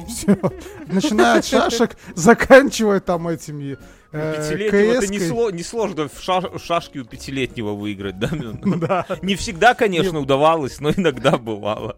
[0.86, 3.78] Начиная от шашек, заканчивая там этими
[4.12, 5.30] э, Пятилетнего это не, КС-кой.
[5.38, 8.28] сло- не сложно в, ша- в шашки у пятилетнего выиграть, да?
[8.32, 8.60] Мюн?
[8.78, 9.06] Да.
[9.22, 11.96] Не всегда, конечно, удавалось, но иногда бывало.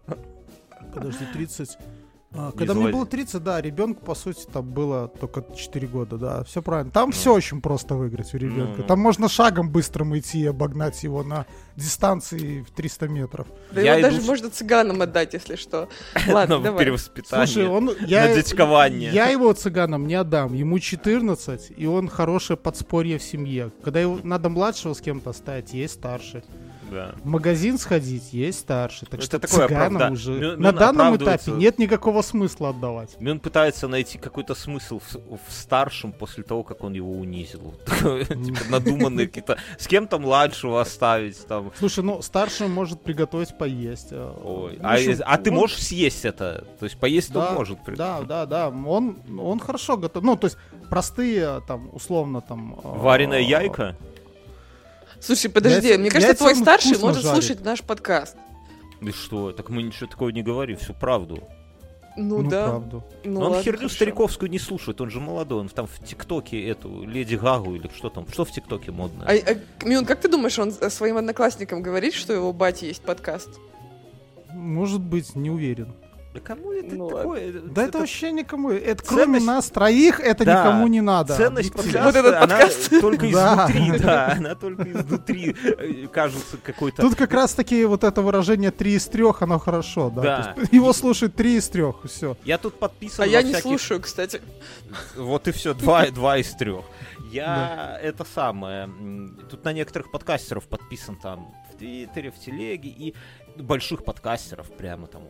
[0.93, 1.77] Подожди, 30.
[2.37, 6.17] А, Не когда мне было 30, да, ребенку, по сути, там было только 4 года,
[6.17, 6.91] да, все правильно.
[6.91, 8.81] Там все очень просто выиграть у ребенка.
[8.81, 8.83] Ну.
[8.83, 11.45] Там можно шагом быстрым идти и обогнать его на
[11.75, 13.47] дистанции в 300 метров.
[13.71, 15.89] Да Я его даже иду можно цыганам отдать, если что.
[16.27, 16.85] Ладно, давай.
[16.85, 17.47] перевоспитание.
[17.47, 19.11] Слушай, он, я, на дядькование.
[19.11, 20.53] я его цыганам не отдам.
[20.53, 23.71] Ему 14, и он хорошее подспорье в семье.
[23.83, 26.43] Когда его надо младшего с кем-то оставить, есть старший.
[26.91, 27.15] Да.
[27.23, 29.07] В магазин сходить, есть старший.
[29.07, 32.69] Так Это что такое цыганам оправда- уже Мю- на Мюн данном этапе нет никакого смысла
[32.69, 33.19] отдавать.
[33.19, 37.73] Мюн пытается найти какой-то смысл в, в старшем после того, как он его унизил.
[37.87, 39.57] Типа надуманные какие-то...
[39.77, 41.71] С кем-то младшего оставить там.
[41.79, 44.09] Слушай, ну старший может приготовить поесть.
[44.11, 44.77] э, Ой.
[44.81, 46.65] ну, А, а ты можешь съесть это?
[46.79, 47.79] То есть поесть он может?
[47.95, 48.69] Да, да, да.
[48.69, 49.17] Он,
[49.59, 50.23] хорошо готов.
[50.23, 50.57] Ну, то есть
[50.89, 52.73] простые, там, условно, там...
[52.73, 53.95] э, Вареная яйка?
[55.19, 57.43] Слушай, подожди, Яйца- мне кажется, твой старший может жарит.
[57.43, 58.37] слушать наш подкаст.
[59.01, 59.51] И что?
[59.51, 61.43] Так мы ничего такого не говорим, всю правду.
[62.17, 62.67] Ну, Ну, да.
[62.69, 63.03] правду.
[63.25, 63.95] Ну, Но он ладно, херню хорошо.
[63.95, 68.09] стариковскую не слушает, он же молодой, он там в ТикТоке эту Леди Гагу или что
[68.09, 69.25] там, что в ТикТоке модно?
[69.27, 73.49] А, а, Мюн, как ты думаешь, он своим одноклассникам говорит, что его бати есть подкаст?
[74.53, 75.93] Может быть, не уверен.
[76.35, 77.51] Да кому это Ну такое?
[77.61, 78.71] Да это, вообще никому.
[78.71, 81.35] Это кроме ценность- нас троих, это Да, никому не надо.
[81.35, 82.89] Ценность подкаста, Вот этот она подкаст.
[83.01, 83.67] только Да.
[83.69, 87.01] изнутри, да, она только изнутри э, кажется какой-то...
[87.01, 90.21] Тут как раз таки вот это выражение три из трех, оно хорошо, да.
[90.21, 90.55] Да.
[90.71, 92.35] Его слушают три из трех, все.
[92.43, 94.41] Я тут подписан А я не всяких- слушаю, кстати.
[95.15, 96.83] Вот и все, два, два из трех.
[97.31, 98.89] Я это самое.
[99.49, 103.13] Тут на некоторых подкастеров подписан там в Твиттере, в Телеге и
[103.57, 105.23] больших подкастеров прямо там.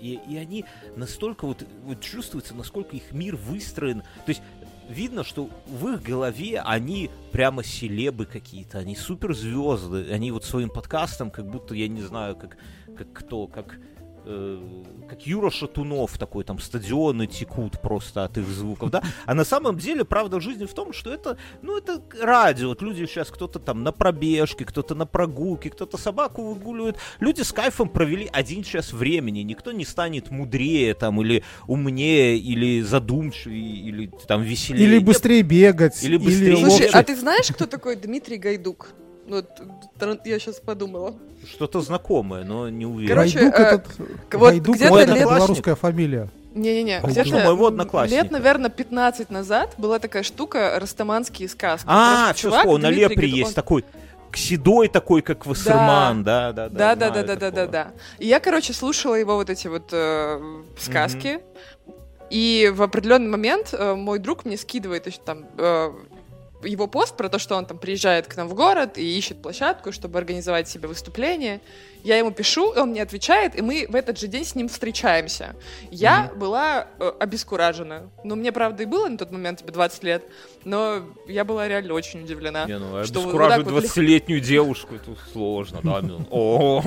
[0.00, 0.64] И, и они
[0.96, 4.00] настолько вот, вот чувствуется, насколько их мир выстроен.
[4.24, 4.42] То есть
[4.88, 11.30] видно, что в их голове они прямо селебы какие-то, они суперзвезды, они вот своим подкастом
[11.30, 12.58] как будто, я не знаю, как,
[12.96, 13.78] как кто, как
[14.24, 19.44] э, как Юра Шатунов такой, там стадионы текут просто от их звуков, да, а на
[19.44, 23.58] самом деле правда жизни в том, что это, ну, это радио, вот люди сейчас кто-то
[23.58, 28.92] там на пробежке, кто-то на прогулке, кто-то собаку выгуливает, люди с кайфом провели один час
[28.92, 34.86] времени, никто не станет мудрее там, или умнее, или задумчивее, или там веселее.
[34.86, 36.02] Или быстрее бегать.
[36.02, 36.56] Или быстрее.
[36.56, 36.98] Слушай, ловче.
[36.98, 38.94] а ты знаешь, кто такой Дмитрий Гайдук?
[39.30, 39.60] Ну, Вот,
[39.96, 41.14] тр- я сейчас подумала.
[41.48, 43.14] Что-то знакомое, но не уверен.
[43.14, 43.98] Короче, Гайдук э, этот...
[44.32, 46.28] вот Гайдук где-то это лет- белорусская фамилия.
[46.52, 48.22] Не-не-не, Похож где-то моего одноклассника.
[48.24, 51.86] лет, наверное, 15 назад была такая штука «Растаманские сказки».
[51.88, 53.84] А, все, чувак, на Лепре есть он- такой
[54.34, 56.94] седой такой, как Вассерман, да, да, да.
[56.96, 57.90] Да, да, да, да, да, да.
[58.18, 60.40] И я, короче, слушала его вот эти вот э,
[60.76, 61.40] сказки.
[62.30, 65.90] И в определенный момент э, мой друг мне скидывает еще там э,
[66.64, 69.92] его пост про то, что он там приезжает к нам в город и ищет площадку,
[69.92, 71.60] чтобы организовать себе выступление.
[72.02, 75.54] Я ему пишу, он мне отвечает, и мы в этот же день с ним встречаемся.
[75.90, 78.10] Я была э, обескуражена.
[78.24, 80.22] Ну, мне, правда, и было на тот момент, тебе 20 лет,
[80.64, 82.66] но я была реально очень удивлена.
[82.66, 86.80] Не, ну, Что вот обескураживать вот 20-летнюю девушку, это сложно, да, о,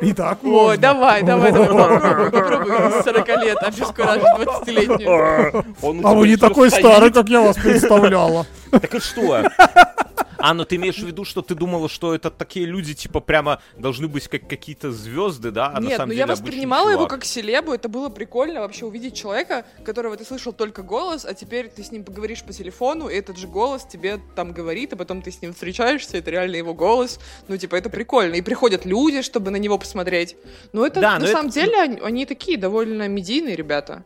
[0.00, 0.76] И так Ой, можно.
[0.80, 5.64] давай, давай, давай, попробуй, попробуй 40 лет обескуражить 20-летнюю.
[5.82, 8.46] он у А вы не такой старый, как я вас представляла.
[8.70, 9.42] Так и что?
[10.38, 13.60] А, ну ты имеешь в виду, что ты думала, что это такие люди, типа, прямо
[13.76, 15.68] должны быть как какие-то звезды, да?
[15.74, 18.84] А на Нет, самом ну деле я воспринимала его как селебу, это было прикольно вообще
[18.86, 23.08] увидеть человека, которого ты слышал только голос, а теперь ты с ним поговоришь по телефону,
[23.08, 26.56] и этот же голос тебе там говорит, а потом ты с ним встречаешься, это реально
[26.56, 27.18] его голос.
[27.48, 28.34] Ну, типа, это прикольно.
[28.34, 30.36] И приходят люди, чтобы на него посмотреть.
[30.72, 34.04] Но это, Да, на но самом это- деле, они, они такие довольно медийные ребята.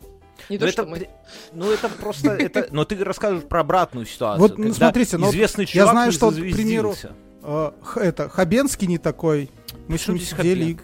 [0.51, 1.09] Не Ну то, это, что мы.
[1.53, 4.41] ну это просто, это, но ты расскажешь про обратную ситуацию.
[4.41, 6.95] Вот, ну, смотрите, ну, известный я чувак знаю, не что, к примеру.
[7.43, 9.49] Э, это, Хабенский не такой.
[9.89, 10.77] Мы с ним сидели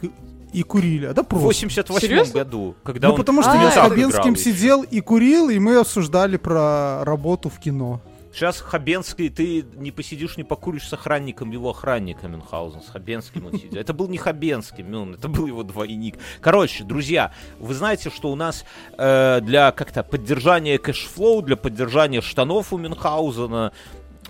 [0.52, 1.06] и, курили.
[1.06, 1.46] А да В просто.
[1.46, 2.32] 88 Серьезно?
[2.32, 5.76] году, когда Ну, он потому что А, я с Хабенским сидел и курил, и мы
[5.76, 8.00] обсуждали про работу в кино.
[8.36, 12.82] Сейчас Хабенский, ты не посидишь, не покуришь с охранником его охранника Мюнхгаузен.
[12.82, 13.80] С Хабенским он сидел.
[13.80, 16.16] Это был не Хабенский, Мюн, это был его двойник.
[16.42, 18.66] Короче, друзья, вы знаете, что у нас
[18.98, 23.72] э, для как-то поддержания cash flow, для поддержания штанов у Мюнхгаузена,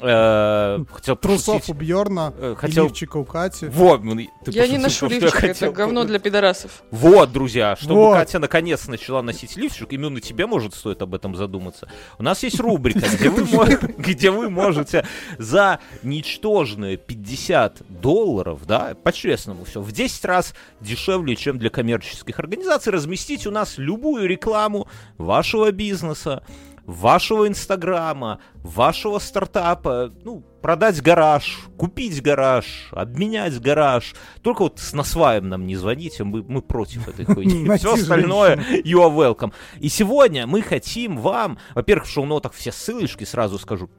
[0.00, 2.84] э, хотел трусов пошутить, у Бьорна, э, хотел...
[2.84, 3.66] лифчика у Кати.
[3.66, 5.72] Вот, ну, ты Я не ношу лифчик, это хотел.
[5.72, 6.82] говно для пидорасов.
[6.90, 8.14] Вот, друзья, чтобы Вот.
[8.16, 11.88] Катя наконец начала носить лифчик, именно тебе, может, стоит об этом задуматься.
[12.18, 13.66] У нас есть рубрика, где вы, мо-
[13.98, 15.06] где вы можете
[15.38, 22.92] за ничтожные 50 долларов, да, по-честному все, в 10 раз дешевле, чем для коммерческих организаций,
[22.92, 26.42] разместить у нас любую рекламу вашего бизнеса,
[26.86, 34.14] вашего инстаграма, вашего стартапа, ну, продать гараж, купить гараж, обменять гараж.
[34.42, 37.68] Только вот с насваем нам не звоните, мы, мы против этой хуйни.
[37.76, 39.52] Все остальное you are welcome.
[39.80, 43.90] И сегодня мы хотим вам, во-первых, в шоу-нотах все ссылочки, сразу скажу,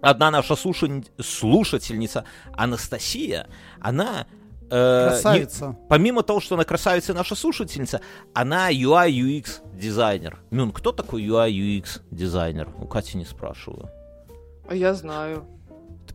[0.00, 3.48] одна наша слушань- слушательница Анастасия,
[3.80, 4.26] она...
[4.70, 5.76] э, не- Красавица.
[5.88, 8.00] помимо того, что она красавица и наша слушательница,
[8.32, 10.38] она UI UX дизайнер.
[10.50, 12.68] Мюн, кто такой UI UX дизайнер?
[12.80, 13.88] У Кати не спрашиваю.
[14.68, 15.44] А я знаю.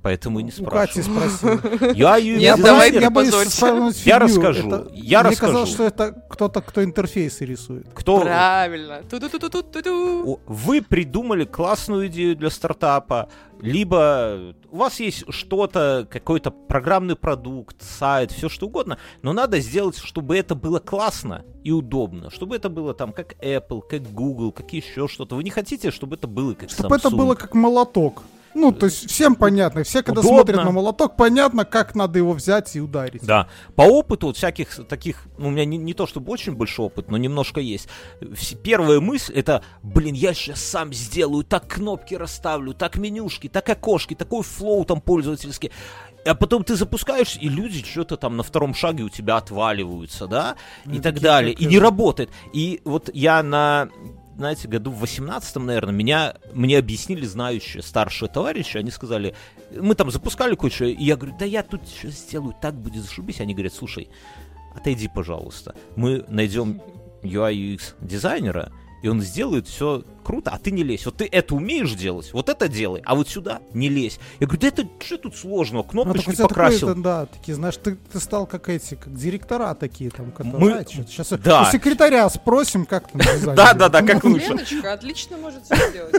[0.02, 1.60] Поэтому и не У Кати спрашиваю.
[1.60, 1.94] спросил.
[2.38, 3.62] Нет, боюсь- давай я боюсь
[4.06, 5.52] Я расскажу, Это- я Мне расскажу.
[5.54, 7.88] казалось, что это кто-то, кто интерфейсы рисует.
[7.94, 9.02] Кто Правильно.
[10.48, 13.30] Вы придумали классную идею для стартапа,
[13.62, 19.98] либо у вас есть что-то, какой-то программный продукт, сайт, все что угодно, но надо сделать,
[19.98, 24.72] чтобы это было классно и удобно, чтобы это было там как Apple, как Google, как
[24.72, 25.36] еще что-то.
[25.36, 27.16] Вы не хотите, чтобы это было как Чтобы это Samsung?
[27.18, 28.24] было как молоток.
[28.56, 29.84] Ну, то есть всем понятно.
[29.84, 30.38] Все, когда Удобно.
[30.40, 33.24] смотрят на молоток, понятно, как надо его взять и ударить.
[33.26, 33.48] Да.
[33.76, 37.10] По опыту вот всяких таких, ну, у меня не, не то чтобы очень большой опыт,
[37.12, 37.88] но немножко есть.
[38.22, 43.70] Вс- Первая мысль это, блин, я сейчас сам сделаю, так кнопки расставлю, так менюшки, так
[43.70, 45.72] окошки, такой флоу там пользовательский.
[46.26, 50.56] А потом ты запускаешь, и люди что-то там на втором шаге у тебя отваливаются, да,
[50.86, 51.54] и Ну, так далее.
[51.54, 52.30] И не работает.
[52.52, 53.90] И вот я на
[54.40, 59.36] знаете, году в 18 наверное, меня, мне объяснили знающие старшие товарищи, они сказали,
[59.70, 63.42] мы там запускали кое-что, и я говорю, да я тут сейчас сделаю, так будет зашибись.
[63.42, 64.10] Они говорят, слушай,
[64.74, 66.82] отойди, пожалуйста, мы найдем
[67.22, 71.06] UI UX дизайнера, и он сделает все круто, а ты не лезь.
[71.06, 74.20] Вот ты это умеешь делать, вот это делай, а вот сюда не лезь.
[74.40, 76.88] Я говорю, да это что тут сложного, Ну, кнопочки тебя покрасил.
[76.90, 80.60] такое, да, такие, знаешь, ты, ты стал как эти, как директора такие там, которые...
[80.60, 81.64] Мы- а, сейчас Да.
[81.68, 83.78] у секретаря спросим, как там дизайн Да, делать.
[83.78, 84.48] да, да, как лучше.
[84.50, 86.16] Леночка отлично может все сделать.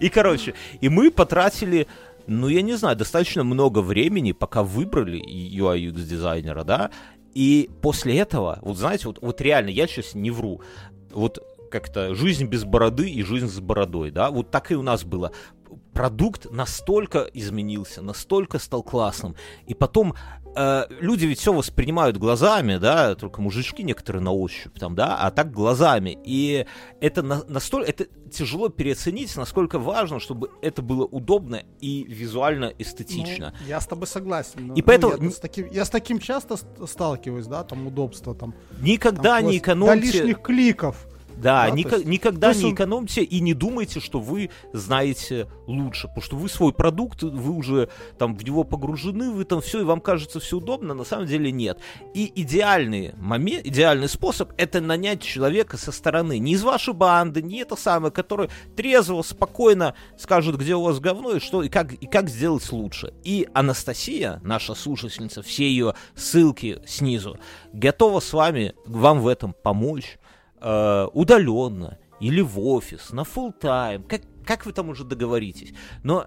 [0.00, 1.86] И, короче, и мы потратили,
[2.26, 6.90] ну, я не знаю, достаточно много времени, пока выбрали UI UX дизайнера, да,
[7.34, 10.60] И после этого, вот знаете, вот, вот реально, я сейчас не вру,
[11.12, 11.38] вот
[11.70, 15.32] как-то жизнь без бороды и жизнь с бородой, да, вот так и у нас было.
[15.92, 20.14] Продукт настолько изменился, настолько стал классным, и потом
[20.56, 25.30] э, люди ведь все воспринимают глазами, да, только мужички некоторые на ощупь там, да, а
[25.30, 26.18] так глазами.
[26.24, 26.66] И
[27.00, 33.54] это на, настолько, это тяжело переоценить, насколько важно, чтобы это было удобно и визуально эстетично.
[33.60, 34.72] Ну, я с тобой согласен.
[34.74, 35.22] И ну, поэтому...
[35.22, 38.54] Я, с таким, я с таким часто сталкиваюсь, да, там удобство там.
[38.80, 40.12] Никогда там, не экономьте...
[40.12, 41.06] До лишних кликов.
[41.40, 42.74] Да, да ник- есть, никогда не он...
[42.74, 47.88] экономьте и не думайте, что вы знаете лучше, потому что вы свой продукт, вы уже
[48.18, 51.50] там в него погружены, вы там все, и вам кажется все удобно, на самом деле
[51.50, 51.78] нет.
[52.14, 57.58] И идеальный момент, идеальный способ это нанять человека со стороны, не из вашей банды, не
[57.60, 62.06] это самое, который трезво, спокойно скажет, где у вас говно и что, и как, и
[62.06, 63.14] как сделать лучше.
[63.24, 67.38] И Анастасия, наша слушательница, все ее ссылки снизу,
[67.72, 70.18] готова с вами, вам в этом помочь
[70.60, 75.72] э, удаленно или в офис, на full тайм как, как вы там уже договоритесь.
[76.02, 76.26] Но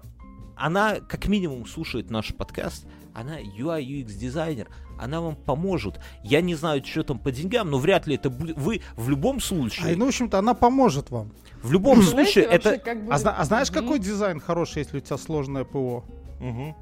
[0.56, 4.68] она как минимум слушает наш подкаст, она UI UX дизайнер,
[4.98, 6.00] она вам поможет.
[6.22, 8.56] Я не знаю, что там по деньгам, но вряд ли это будет.
[8.56, 9.94] Вы в любом случае.
[9.94, 11.32] А, ну, в общем-то, она поможет вам.
[11.62, 12.78] В любом случае, это.
[12.78, 13.12] Как бы...
[13.12, 16.04] а, а знаешь, какой дизайн хороший, если у тебя сложное ПО?
[16.40, 16.76] Угу.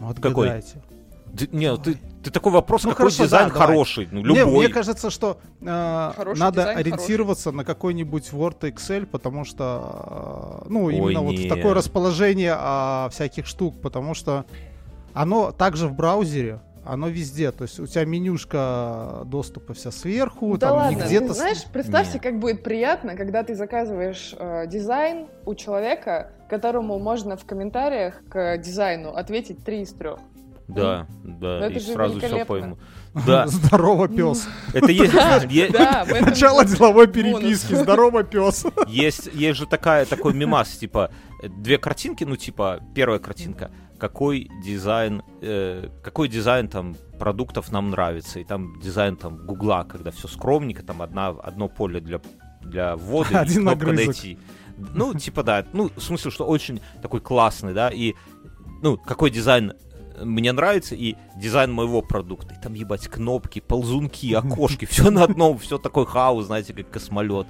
[0.00, 0.62] Вот Какой?
[1.36, 4.08] Ты, не, ты, ты такой вопрос, ну, какой хорошо, дизайн да, хороший?
[4.10, 4.44] Ну, любой.
[4.44, 5.64] Мне, мне кажется, что э,
[6.36, 7.56] надо ориентироваться хороший.
[7.56, 11.22] на какой-нибудь Word Excel, потому что, э, ну, Ой, именно нет.
[11.22, 14.44] вот в такое расположение э, всяких штук, потому что
[15.14, 17.52] оно также в браузере, оно везде.
[17.52, 21.32] То есть у тебя менюшка доступа вся сверху, да там ладно, где-то...
[21.32, 22.22] Знаешь, представьте, Нет.
[22.22, 28.58] как будет приятно, когда ты заказываешь э, дизайн у человека, которому можно в комментариях к
[28.58, 30.18] дизайну ответить три из трех.
[30.74, 32.78] Да, да, и сразу все пойму.
[33.26, 33.48] Да.
[33.48, 34.48] Здорово, пес.
[34.72, 35.12] Это есть.
[35.12, 37.74] Начало деловой переписки.
[37.74, 38.64] Здорово, пес.
[38.86, 41.10] Есть, есть же такая такой мимас, типа
[41.42, 48.38] две картинки, ну типа первая картинка, какой дизайн, э, какой дизайн там продуктов нам нравится,
[48.38, 52.20] и там дизайн там Гугла, когда все скромненько, там одна одно поле для
[52.60, 54.38] для ввода, Один кнопка найти.
[54.94, 58.14] Ну, типа, да, ну, в смысле, что очень такой классный, да, и,
[58.82, 59.74] ну, какой дизайн
[60.24, 62.54] мне нравится, и дизайн моего продукта.
[62.54, 67.46] И там, ебать, кнопки, ползунки, окошки, все на одном, все такой хаос, знаете, как космолет.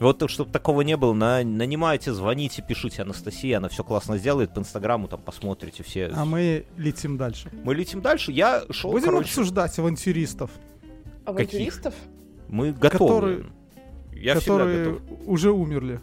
[0.00, 4.60] Вот, чтобы такого не было, на, нанимайте, звоните, пишите Анастасии, она все классно сделает, по
[4.60, 6.10] инстаграму там посмотрите все.
[6.14, 7.50] А мы летим дальше.
[7.64, 9.28] Мы летим дальше, я шел, Будем короче...
[9.28, 10.50] обсуждать авантюристов.
[11.24, 11.94] Авантюристов?
[11.94, 12.08] Каких?
[12.48, 12.90] Мы готовы.
[12.90, 13.44] Которые,
[14.12, 15.18] я которые готов.
[15.26, 16.00] уже умерли.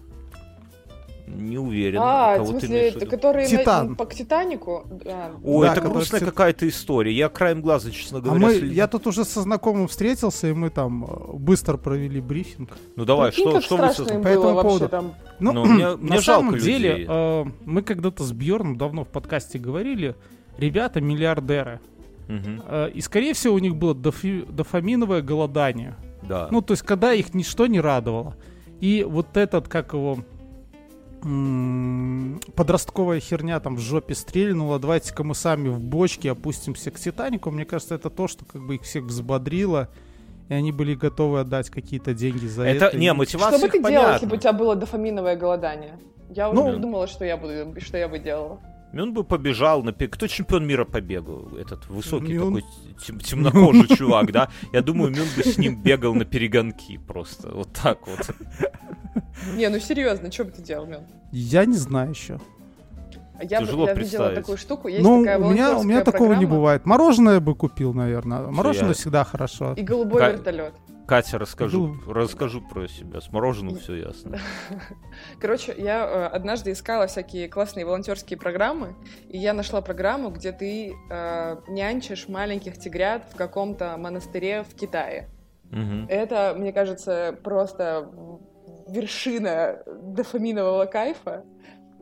[1.36, 2.00] Не уверен.
[2.02, 3.89] А, кого в смысле, это, которые Титан.
[3.89, 4.86] На, по к Титанику?
[5.06, 5.36] А.
[5.44, 6.30] Ой, да, это грустная тит...
[6.30, 7.13] какая-то история.
[7.13, 8.46] Я краем глаза, честно а говоря.
[8.46, 8.74] А мы, следил.
[8.74, 12.78] я тут уже со знакомым встретился, и мы там э, быстро провели брифинг.
[12.96, 14.06] Ну давай, Прикинь, что, что вы со...
[14.06, 14.89] по этому поводу?
[14.89, 15.13] Там...
[15.39, 19.08] Ну, ну мне, мне на жалко самом деле, э, мы когда-то с Бьерном давно в
[19.08, 20.15] подкасте говорили,
[20.58, 21.80] ребята миллиардеры.
[22.28, 22.63] Угу.
[22.67, 24.46] Э, и, скорее всего, у них было дофи...
[24.50, 25.96] дофаминовое голодание.
[26.24, 26.48] Да.
[26.52, 28.36] Ну, то есть, когда их ничто не радовало.
[28.80, 30.20] И вот этот, как его,
[31.21, 37.51] подростковая херня там в жопе стрельнула, давайте-ка мы сами в бочке опустимся к Титанику.
[37.51, 39.89] Мне кажется, это то, что как бы их всех взбодрило,
[40.49, 42.88] и они были готовы отдать какие-то деньги за это.
[42.88, 43.57] Это не мотивация.
[43.57, 44.05] Что бы ты понятно.
[44.05, 45.99] делал, если бы у тебя было дофаминовое голодание?
[46.29, 48.60] Я ну, уже думала, что я буду, что я бы делала.
[48.93, 51.55] Он бы побежал на Кто чемпион мира по бегу?
[51.57, 52.55] Этот высокий Мюн.
[52.55, 52.63] такой
[53.05, 54.49] тем, темнокожий чувак, да?
[54.73, 57.49] Я думаю, Мюн бы с ним бегал на перегонки просто.
[57.49, 58.29] Вот так вот.
[59.56, 61.02] Не, ну серьезно, что бы ты делал, Мюн?
[61.32, 62.39] Я не знаю еще.
[63.41, 64.88] Я, Тяжело я видела такую штуку.
[64.88, 66.86] Есть ну, такая у меня, у меня такого не бывает.
[66.86, 68.41] Мороженое бы купил, наверное.
[68.41, 68.93] Мороженое я...
[68.93, 69.74] всегда хорошо.
[69.74, 70.74] И голубой Ка- вертолет.
[71.08, 72.13] Катя, расскажу, Иду.
[72.13, 73.19] расскажу про себя.
[73.19, 74.38] С мороженым все ясно.
[75.41, 78.95] Короче, я э, однажды искала всякие классные волонтерские программы,
[79.28, 85.28] и я нашла программу, где ты э, нянчишь маленьких тигрят в каком-то монастыре в Китае.
[85.71, 86.08] Угу.
[86.08, 88.10] Это, мне кажется, просто
[88.91, 91.43] вершина дофаминового кайфа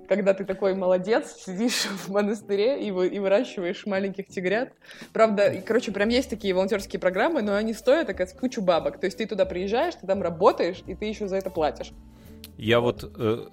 [0.10, 4.73] когда ты такой молодец, сидишь в монастыре и, вы, и выращиваешь маленьких тигрят.
[5.13, 8.99] Правда, и, короче, прям есть такие волонтерские программы, но они стоят так, кучу бабок.
[8.99, 11.91] То есть ты туда приезжаешь, ты там работаешь, и ты еще за это платишь.
[12.58, 13.47] Я вот э,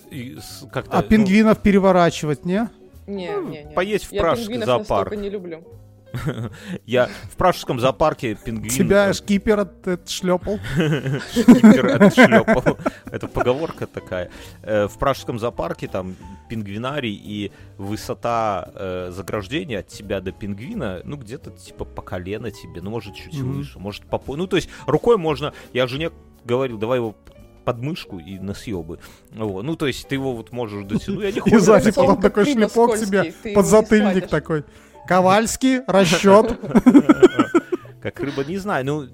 [0.73, 0.99] как-то...
[0.99, 1.09] А ну...
[1.09, 2.69] пингвинов переворачивать, не?
[3.07, 3.75] Не, ну, не, не.
[3.75, 5.13] Поесть в Я пражский зоопарк.
[5.13, 5.63] Я не люблю.
[6.87, 8.71] Я в пражском зоопарке пингвин...
[8.71, 10.59] Тебя шкипер от- отшлепал.
[11.33, 12.79] Шкипер отшлепал.
[13.11, 14.31] Это поговорка такая.
[14.63, 16.17] Э, В пражском зоопарке там
[16.49, 22.81] пингвинарий и высота э, заграждения от тебя до пингвина, ну, где-то типа по колено тебе,
[22.83, 24.21] ну, может, чуть выше, может, по...
[24.37, 25.53] Ну, то есть рукой можно...
[25.73, 26.11] Я жене
[26.45, 27.15] говорил, давай его
[27.65, 29.01] под мышку и на съебы.
[29.33, 29.63] Вот.
[29.65, 31.25] Ну, то есть ты его вот можешь дотянуть.
[31.25, 34.31] Я не И сзади потом такой шлепок скользкий, тебе ты его под не затыльник свалишь.
[34.31, 34.65] такой.
[35.07, 36.59] Ковальский, расчет.
[38.03, 38.85] Как рыба, не знаю.
[38.85, 39.07] Ну,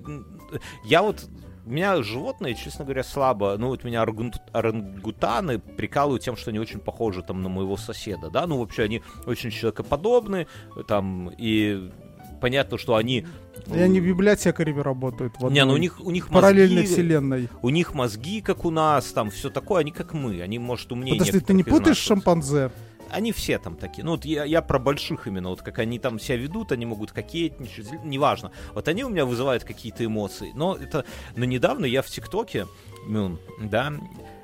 [0.84, 1.24] я вот...
[1.64, 3.56] Меня животные, честно говоря, слабо.
[3.56, 8.48] Ну, вот меня орангутаны прикалывают тем, что они очень похожи там на моего соседа, да.
[8.48, 10.48] Ну, вообще, они очень человекоподобны,
[10.88, 11.92] там, и
[12.40, 13.26] понятно, что они...
[13.72, 15.34] И они библиотекарями работают.
[15.38, 17.48] в Не, ну у них, у них параллельной мозги, вселенной.
[17.62, 21.16] у них мозги, как у нас, там все такое, они как мы, они, может, умнее
[21.16, 21.98] Подожди, ты не путаешь нас.
[21.98, 22.72] шимпанзе?
[23.12, 24.04] Они все там такие.
[24.04, 27.12] Ну, вот я, я про больших именно, вот как они там себя ведут, они могут
[27.12, 28.52] кокетничать, неважно.
[28.74, 30.52] Вот они у меня вызывают какие-то эмоции.
[30.54, 31.04] Но это,
[31.36, 32.66] но недавно я в ТикТоке,
[33.06, 33.92] ну, да,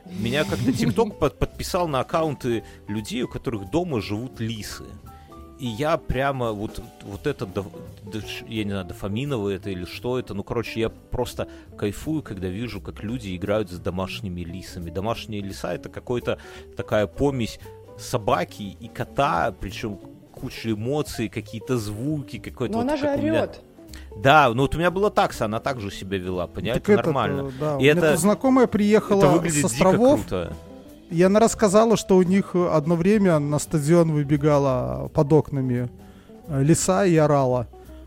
[0.06, 4.84] меня как-то ТикТок под- подписал на аккаунты людей, у которых дома живут лисы.
[5.58, 7.66] И я прямо вот, вот это, до-
[8.04, 12.48] до- я не знаю, дофаминово это или что это, ну, короче, я просто кайфую, когда
[12.48, 14.90] вижу, как люди играют с домашними лисами.
[14.90, 16.38] Домашние лиса— это какой-то
[16.76, 17.58] такая помесь
[17.98, 19.98] собаки и кота, причем
[20.32, 22.72] куча эмоций, какие-то звуки, какой-то...
[22.72, 23.60] Но вот она же у меня- орет.
[24.22, 27.48] Да, ну вот у меня была такса, она также себя вела, понимаете, Так это, нормально.
[27.48, 30.52] э, да, у И меня это- тут знакомая приехала Это выглядит с дико островов, круто.
[31.10, 35.88] и она рассказала, что у них одно время на стадион выбегала под окнами
[36.48, 37.66] э, лиса и орала.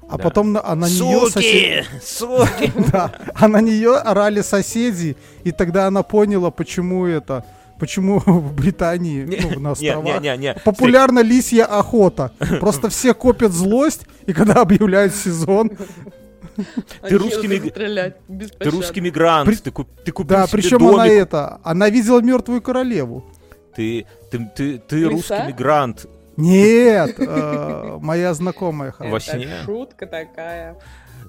[0.09, 0.23] А Да.
[0.23, 1.85] потом на, а на нее Суки!
[2.03, 2.71] Суки!
[2.91, 5.15] Да, а на нее орали соседи,
[5.45, 7.45] и тогда она поняла, почему это,
[7.81, 10.53] почему в Британии, ну, на островах, Не-не-не.
[10.63, 12.31] популярна лисья охота.
[12.61, 15.71] Просто все копят злость, и когда объявляют сезон,
[17.01, 17.73] Они русский миг-
[18.59, 21.89] Ты русский мигрант, При- ты, куп- ты купил да, себе причем она домик, это, она
[21.89, 23.23] видела мертвую королеву.
[23.75, 25.09] ты, ты, ты, ты Лиса?
[25.09, 26.05] русский мигрант.
[26.37, 28.93] Нет, э, моя знакомая.
[28.99, 29.49] Во Это сне?
[29.65, 30.77] шутка такая.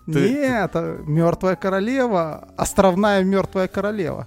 [0.06, 0.74] Ты- Нет,
[1.06, 4.26] мертвая королева, островная мертвая королева.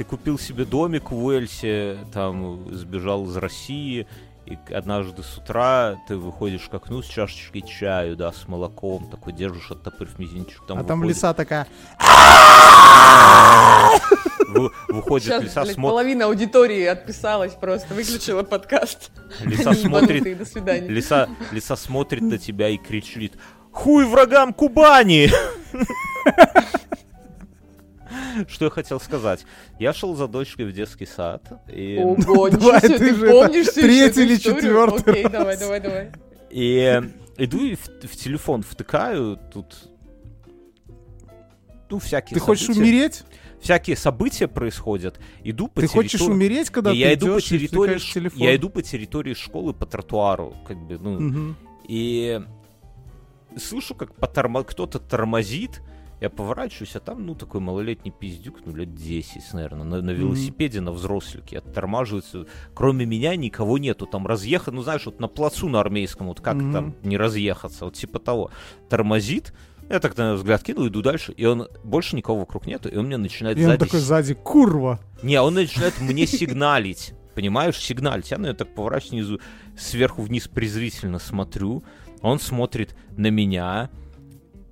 [0.00, 4.06] Ты купил себе домик в Уэльсе, там сбежал из России,
[4.46, 9.34] и однажды с утра ты выходишь к окну с чашечкой чаю, да, с молоком, такой
[9.34, 11.66] держишь, оттопырив мизинчик, там а там выходит, лиса такая.
[14.48, 19.10] вы- выходит Сейчас, лиса, блядь, смо- половина аудитории отписалась просто, выключила подкаст.
[19.44, 20.88] лиса Они смотрит, до свидания.
[20.88, 23.34] лиса, лиса смотрит на тебя и кричит,
[23.70, 25.28] хуй врагам Кубани!
[28.48, 29.44] Что я хотел сказать?
[29.78, 31.98] Я шел за дочкой в детский сад, и...
[32.02, 32.16] Ого,
[32.48, 36.12] ничего Давай, себе, ты ты же помнишь всю третий или четвертый Окей, давай, давай, давай.
[36.50, 37.02] И
[37.38, 39.88] иду и в, в телефон втыкаю, тут
[41.88, 43.24] ну, всякие Ты хочешь умереть?
[43.60, 45.20] Всякие события происходят.
[45.44, 48.14] Иду по Ты хочешь территории- умереть, когда Не, ты я иду по и территории, ш-
[48.14, 48.38] телефон?
[48.40, 51.56] я иду по территории школы по тротуару, как бы, ну, Мгм.
[51.86, 52.40] и
[53.58, 55.82] слышу, как потормо- кто-то тормозит,
[56.20, 60.80] я поворачиваюсь, а там, ну, такой малолетний пиздюк, ну, лет 10, наверное, на, на велосипеде,
[60.80, 62.46] на взросленке, оттормаживается.
[62.74, 66.56] Кроме меня никого нету, там разъехать, ну, знаешь, вот на плацу на армейском, вот как
[66.56, 66.72] Мгм.
[66.72, 68.50] там не разъехаться, вот типа того.
[68.88, 69.54] Тормозит,
[69.88, 73.06] я так на взгляд кинул, иду дальше, и он, больше никого вокруг нету, и он
[73.06, 73.84] мне начинает И он сзади...
[73.84, 75.00] такой сзади, курва.
[75.22, 77.14] Не, он начинает мне сигналить.
[77.34, 78.30] Понимаешь, сигналить.
[78.30, 79.40] Я на него так поворачиваюсь снизу,
[79.78, 81.82] сверху вниз презрительно смотрю.
[82.22, 83.88] Он смотрит на меня.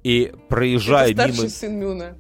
[0.05, 1.49] И проезжая Это мимо...
[1.49, 2.17] сын Мюна.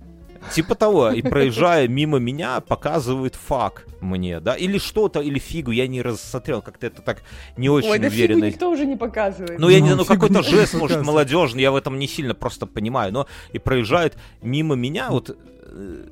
[0.55, 4.55] Типа того, и проезжая мимо меня, показывает фак мне, да?
[4.55, 7.23] Или что-то, или фигу, я не рассмотрел, как-то это так
[7.57, 9.59] не очень Ой, да фигу никто уже не показывает.
[9.59, 12.35] Ну, я не Ну, знаю, ну какой-то жест, может, молодежный, я в этом не сильно
[12.35, 15.37] просто понимаю, но и проезжает мимо меня, вот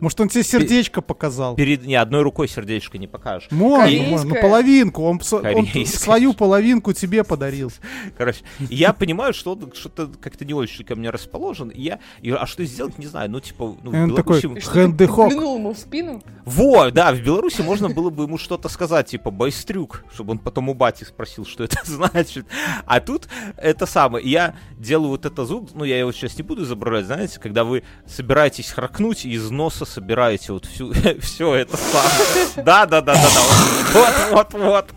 [0.00, 1.56] Может, он тебе сердечко показал?
[1.56, 1.84] перед...
[1.84, 3.50] Не, одной рукой сердечко не покажешь.
[3.50, 5.02] Можно, ну половинку.
[5.02, 7.72] Он, он свою половинку тебе подарил.
[8.16, 12.30] Короче, я понимаю, что он что-то как-то не очень ко мне расположен, и я, и,
[12.30, 14.66] а что сделать, не знаю, ну, типа, ну, он в такой, Беларуси...
[14.66, 15.32] Ты Хэндехок.
[15.32, 16.22] ему в спину?
[16.44, 20.68] Во, да, в Беларуси можно было бы ему что-то сказать, типа, байстрюк, чтобы он потом
[20.68, 22.46] у бати спросил, что это значит.
[22.84, 26.64] А тут это самое, я делаю вот это звук, ну, я его сейчас не буду
[26.64, 32.64] изображать, знаете, когда вы собираетесь хракнуть, и из носа собираете вот всю, все это самое.
[32.64, 34.00] Да, да, да, да, да,
[34.32, 34.94] вот, вот, вот.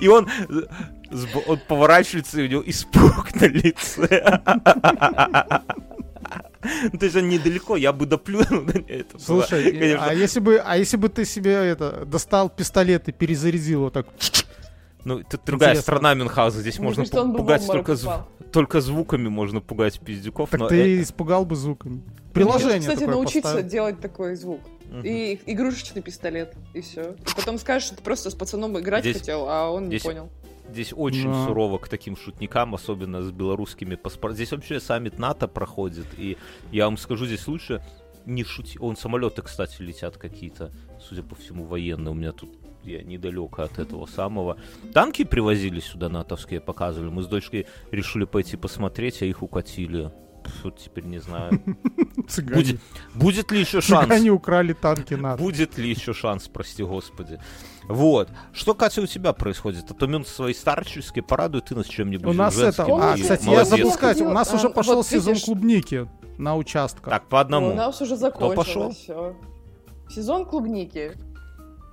[0.00, 0.28] И он,
[1.46, 4.40] он поворачивается, и у него испуг на лице.
[6.92, 9.16] Ну, то есть он недалеко, я бы доплюнул на это.
[9.16, 10.04] было, Слушай, конечно.
[10.04, 14.06] а если бы, а если бы ты себе это достал пистолет и перезарядил вот так,
[15.04, 15.82] Ну, тут другая Интересно.
[15.82, 18.22] страна Мюнхгаузен, здесь Мне можно в пугать только, зв-
[18.52, 20.50] только звуками можно пугать пиздюков.
[20.50, 22.02] Так но ты э- испугал бы звуками.
[22.34, 23.68] Приложение нужно, кстати, научиться поставил.
[23.68, 24.60] делать такой звук.
[24.90, 25.02] Мгм.
[25.04, 27.12] И игрушечный пистолет, и все.
[27.12, 30.10] И потом скажешь, что ты просто с пацаном играть Здесь- хотел, а он здесь- не
[30.10, 30.28] понял.
[30.70, 31.46] Здесь очень Да.
[31.46, 34.36] сурово к таким шутникам, особенно с белорусскими паспортами.
[34.36, 36.36] Здесь вообще саммит НАТО проходит, и
[36.70, 37.82] я вам скажу, здесь лучше
[38.26, 38.78] не шути.
[38.78, 40.70] Он самолеты, кстати, летят какие-то,
[41.00, 42.10] судя по всему, военные.
[42.12, 42.50] У меня тут
[42.84, 44.56] я недалеко от этого самого.
[44.92, 47.10] Танки привозили сюда натовские, показывали.
[47.10, 50.10] Мы с дочкой решили пойти посмотреть, а их укатили.
[50.64, 51.62] Вот теперь не знаю.
[52.28, 52.56] Цыгане.
[52.56, 52.80] Будет,
[53.14, 54.04] будет ли еще шанс?
[54.04, 55.42] Цыгане украли танки НАТО.
[55.42, 57.40] Будет ли еще шанс, прости господи.
[57.84, 58.28] Вот.
[58.52, 59.90] Что, Катя, у тебя происходит?
[59.90, 62.84] А то Мюн свои старческие порадует ты нас чем-нибудь У нас это...
[62.84, 65.44] А, кстати, я забыл сказать, у нас а, уже пошел вот сезон видишь.
[65.44, 66.08] клубники
[66.38, 67.10] на участках.
[67.10, 67.70] Так, по одному.
[67.70, 68.48] У нас уже пошел?
[68.50, 69.36] закончилось все.
[70.08, 71.16] Сезон клубники.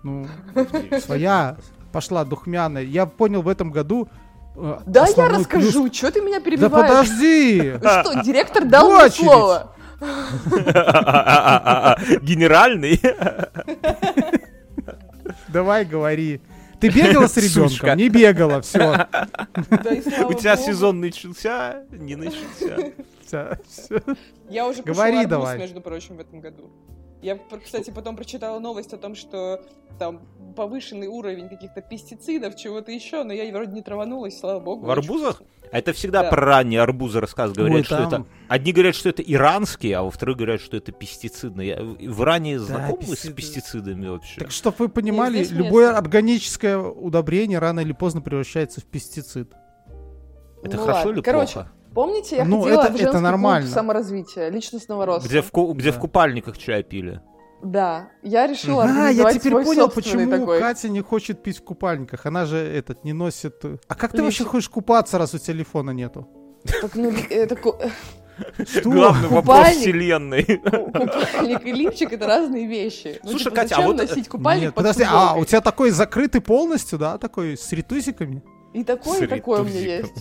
[0.07, 0.27] Ну,
[0.99, 1.57] своя
[1.91, 2.83] пошла духмяная.
[2.83, 4.07] Я понял в этом году...
[4.55, 6.89] э, Да, я основной плюс- расскажу, что ты меня Да перебиваешь?
[7.09, 7.73] подожди!
[7.81, 9.73] Ну Что, директор дал мне слово?
[12.21, 12.99] Генеральный?
[15.49, 16.41] Давай говори.
[16.79, 17.47] Ты бегала с Сучка.
[17.87, 17.97] ребенком?
[17.97, 19.07] Не бегала, все.
[19.09, 21.81] Да У тебя сезон начался?
[21.91, 23.57] Не начался.
[24.49, 25.57] Я уже Говори давай.
[25.57, 26.69] между прочим, в этом году.
[27.22, 29.61] Я, кстати, потом прочитала новость о том, что
[29.97, 30.22] там
[30.55, 34.86] повышенный уровень каких-то пестицидов, чего-то еще, но я вроде не траванулась, слава богу.
[34.86, 35.41] В арбузах?
[35.72, 36.30] А Это всегда Да.
[36.30, 38.26] про ранние арбузы рассказ говорят, Ой, что там- это...
[38.47, 41.82] Одни говорят, что это иранские, а во-вторых говорят, что это пестицидные.
[41.82, 43.34] В Иране знакомы с пестициды.
[43.34, 44.39] пестицидами вообще?
[44.39, 45.97] Так чтобы вы понимали, любое место.
[45.97, 49.51] органическое удобрение рано или поздно превращается в пестицид.
[50.63, 51.11] Это Ну хорошо ладно.
[51.11, 51.72] или Короче, плохо?
[51.97, 53.69] Помните, я Ну, ходила это- в это женский клуб нормально.
[53.71, 55.27] саморазвития, личностного роста.
[55.27, 55.99] Где в, где в Да.
[56.01, 57.21] купальниках чай пили?
[57.63, 60.59] Да, я решила А, я теперь свой понял, почему такой.
[60.59, 62.27] Катя не хочет пить в купальниках.
[62.27, 63.65] Она же этот не носит.
[63.65, 66.27] э, А как ты вообще хочешь купаться, раз у телефона нету?
[66.81, 68.89] Так, ну, это Что?
[68.91, 69.81] Главный вопрос Купальник?
[69.81, 70.43] вселенной.
[70.45, 73.19] купальник и лифчик это разные вещи.
[73.23, 75.61] Ну, Слушай, типа, Катя, а вот, э, носить купальник Нет, под подожди, а у тебя
[75.61, 78.43] такой закрытый полностью, да, такой с ритузиками?
[78.78, 80.13] И такое, и такое у меня есть.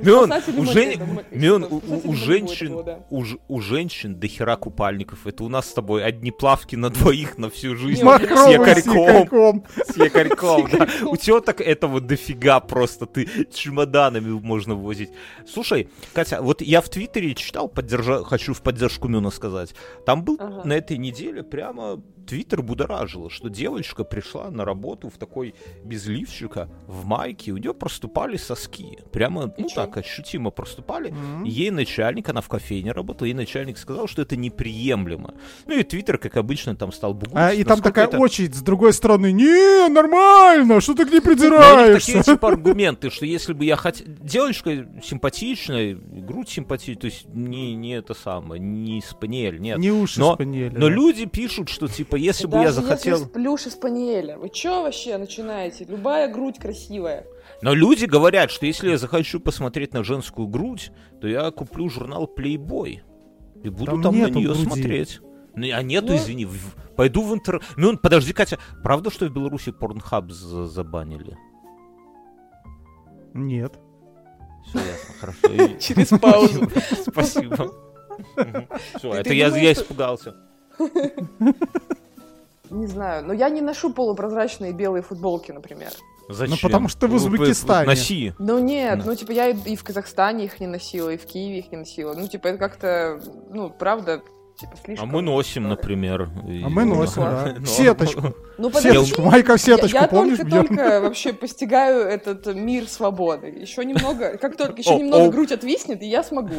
[0.00, 3.00] Мион, у, жен- Мион, у- у- женщин, да.
[3.10, 5.26] у, у женщин до хера купальников.
[5.26, 8.02] Это у нас с тобой одни плавки на двоих на всю жизнь.
[8.04, 9.64] Махровый с якорьком.
[9.86, 10.76] С якорьком, С да.
[10.78, 11.08] якорьком.
[11.08, 13.04] У тебя так этого дофига просто.
[13.04, 15.10] Ты чемоданами можно возить.
[15.46, 18.24] Слушай, Катя, вот я в Твиттере читал, поддержа...
[18.24, 19.74] хочу в поддержку Мюна сказать.
[20.06, 20.62] Там был Ага.
[20.64, 26.68] на этой неделе прямо Твиттер будоражило, что девочка пришла на работу в такой без лифчика,
[26.86, 28.98] в майке, у нее проступали соски.
[29.12, 31.14] Прямо, ну так, ощутимо проступали.
[31.44, 35.34] И Ей начальник, она в кофейне работала, ей начальник сказал, что это неприемлемо.
[35.66, 37.32] Ну и Твиттер, как обычно, там стал бугурть.
[37.36, 39.32] А, и там такая это- очередь с другой стороны.
[39.32, 42.06] Не, нормально, что ты к ней придираешься?
[42.12, 44.06] такие типа аргументы, что если бы я хотел...
[44.20, 49.78] Девочка симпатичная, грудь симпатичная, то есть не, не это самое, не спаниель, нет.
[49.78, 50.94] Не уши Но- спаниели, Но да.
[50.94, 53.18] люди пишут, что типа если бы я Даже захотел...
[53.18, 54.36] если плюш из спаниеля.
[54.38, 55.84] Вы чё вообще начинаете?
[55.88, 57.26] Любая грудь красивая.
[57.62, 62.28] Но люди говорят, что если я захочу посмотреть на женскую грудь, то я куплю журнал
[62.36, 63.00] Playboy
[63.62, 64.64] и буду Там там, на нее груди.
[64.64, 65.20] смотреть.
[65.54, 66.44] Ну, а нету, Ну- извини.
[66.46, 67.62] в- Пойду в интернет.
[67.76, 71.36] Ну, подожди, Катя, правда, что в Беларуси порнхаб за- забанили?
[73.34, 73.74] Нет.
[74.66, 75.76] Все ясно, хорошо.
[75.80, 76.68] Через паузу.
[77.10, 77.72] Спасибо.
[78.98, 80.36] Все, это я, испугался.
[82.70, 85.90] Не знаю, но я не ношу полупрозрачные белые футболки, например.
[86.28, 86.58] Зачем?
[86.62, 87.86] потому что в Вы- вы- Узбекистане.
[87.86, 88.32] Носи.
[88.38, 89.04] Ну нет, Да.
[89.06, 92.14] ну типа я и в Казахстане их не носила, и в Киеве их не носила.
[92.14, 93.20] Ну типа это как-то,
[93.50, 94.22] ну правда,
[94.62, 95.08] типа А слишком.
[95.10, 96.28] мы носим, например.
[96.64, 97.54] А мы И- носим, да.
[97.58, 98.34] Ну, Сеточку.
[98.58, 100.66] Ну Я- подожди, Сеточку, майка в сеточку, я, я помнишь, только, бьём?
[100.68, 103.48] только вообще постигаю этот мир свободы.
[103.48, 106.54] Еще немного, как только еще немного грудь отвиснет, и я смогу.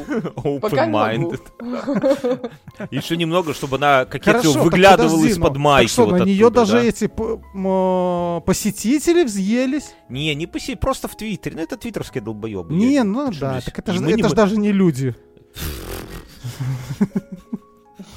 [0.60, 1.36] Пока не могу.
[2.92, 5.88] Еще немного, чтобы она так выглядывала из-под ну, майки.
[5.88, 6.84] Так что, вот на нее даже да?
[6.84, 7.10] эти
[7.56, 9.94] м, посетители взъелись?
[10.10, 11.56] Не, не поси, просто в Твиттере.
[11.56, 12.74] Ну, это твиттерские долбоебы.
[12.74, 15.16] Не, я- ну да, так это И же даже не люди.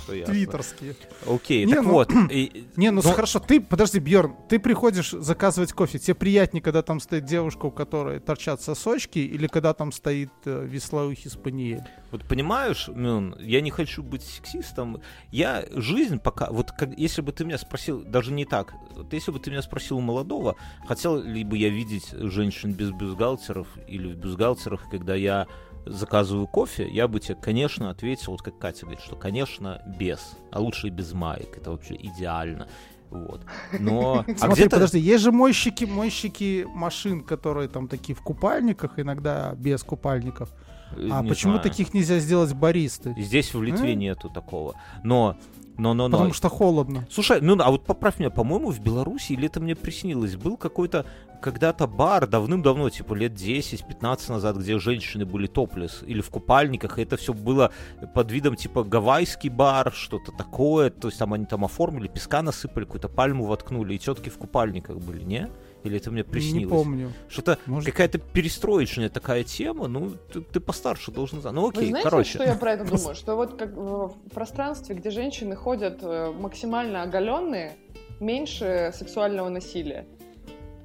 [0.06, 0.94] твиттерские.
[1.26, 2.10] Окей, Не, так ну- вот.
[2.30, 6.82] и- Не, ну Но- хорошо, ты, подожди, Бьорн, ты приходишь заказывать кофе, тебе приятнее, когда
[6.82, 11.82] там стоит девушка, у которой торчат сосочки, или когда там стоит э, веслоухий спаниель?
[12.12, 15.00] Вот понимаешь, Мюн, я не хочу быть сексистом.
[15.32, 16.50] Я жизнь пока...
[16.50, 19.62] Вот как, если бы ты меня спросил, даже не так, вот если бы ты меня
[19.62, 20.56] спросил у молодого,
[20.86, 25.46] хотел ли бы я видеть женщин без бюстгальтеров или в бюстгальтерах, когда я
[25.86, 30.60] заказываю кофе, я бы тебе, конечно, ответил, вот как Катя говорит, что, конечно, без, а
[30.60, 32.68] лучше и без маек, это вообще идеально.
[33.10, 33.42] Вот.
[33.78, 34.24] Но...
[34.26, 34.76] А Смотри, где-то...
[34.76, 40.52] подожди, есть же мойщики, мойщики машин, которые там такие в купальниках, иногда без купальников.
[40.92, 41.62] Э, А не почему знаю.
[41.62, 43.14] таких нельзя сделать баристы?
[43.18, 43.94] Здесь в Литве А?
[43.94, 44.74] нету такого.
[45.02, 45.36] Но...
[45.78, 46.16] Но, но, но.
[46.16, 47.06] Потому что холодно.
[47.10, 51.04] Слушай, ну а вот поправь меня, по-моему, в Беларуси, или это мне приснилось, был какой-то
[51.42, 57.02] когда-то бар давным-давно, типа лет 10-15 назад, где женщины были топлес или в купальниках, и
[57.02, 57.72] это все было
[58.14, 62.84] под видом типа гавайский бар, что-то такое, то есть там они там оформили, песка насыпали,
[62.84, 65.48] какую-то пальму воткнули, и тетки в купальниках были, не?
[65.86, 66.64] Или это мне приснилось?
[66.64, 67.12] Не помню.
[67.28, 71.54] Что-то Может- какая-то перестроечная такая тема, ну, ты, ты постарше должен знать.
[71.54, 72.30] Ну, Вы окей, знаете, короче.
[72.30, 73.14] что я про это думаю?
[73.14, 77.76] Что вот как в пространстве, где женщины ходят э, максимально оголенные,
[78.20, 80.06] меньше сексуального насилия.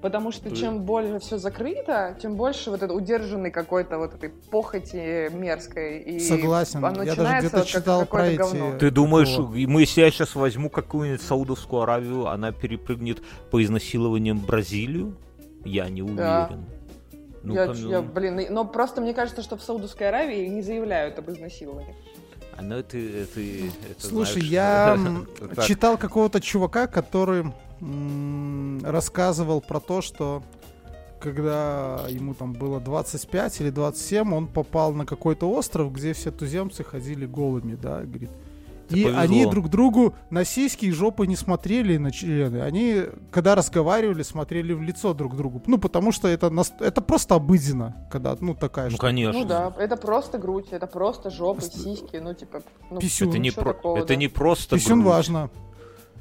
[0.01, 4.29] Потому что Ты- чем больше все закрыто, тем больше вот это удержанный какой-то вот этой
[4.29, 5.99] похоти мерзкой.
[6.01, 6.83] И Согласен.
[6.83, 8.77] оно Я даже где-то вот читал про эти- говно.
[8.79, 13.21] Ты думаешь, и мы, если я сейчас возьму какую-нибудь Саудовскую Аравию, она перепрыгнет
[13.51, 15.15] по изнасилованиям Бразилию?
[15.65, 16.17] Я не уверен.
[16.17, 16.49] Да.
[17.43, 20.61] Ну, я, ну, я, блин, и- но просто мне кажется, что в Саудовской Аравии не
[20.63, 21.95] заявляют об изнасиловании.
[22.57, 24.97] а, ну, это, это, это, Слушай, знаешь, я
[25.67, 27.45] читал какого-то чувака, который
[28.83, 30.43] рассказывал про то, что
[31.19, 36.83] когда ему там было 25 или 27, он попал на какой-то остров, где все туземцы
[36.83, 38.29] ходили голыми, да, и говорит.
[38.89, 39.21] И повезло.
[39.21, 42.57] они друг другу на сиськи и жопы не смотрели на члены.
[42.61, 45.61] Они, когда разговаривали, смотрели в лицо друг другу.
[45.65, 49.07] Ну, потому что это, нас- это просто обыденно, когда, ну, такая Ну, штука.
[49.07, 49.39] конечно.
[49.39, 52.63] Ну да, это просто грудь, это просто жопы, сиськи, ну типа...
[52.89, 53.29] Ну, Писюн.
[53.29, 54.15] Это, не, про- такого, это да?
[54.17, 55.13] не просто Писюн грудь.
[55.13, 55.49] важно.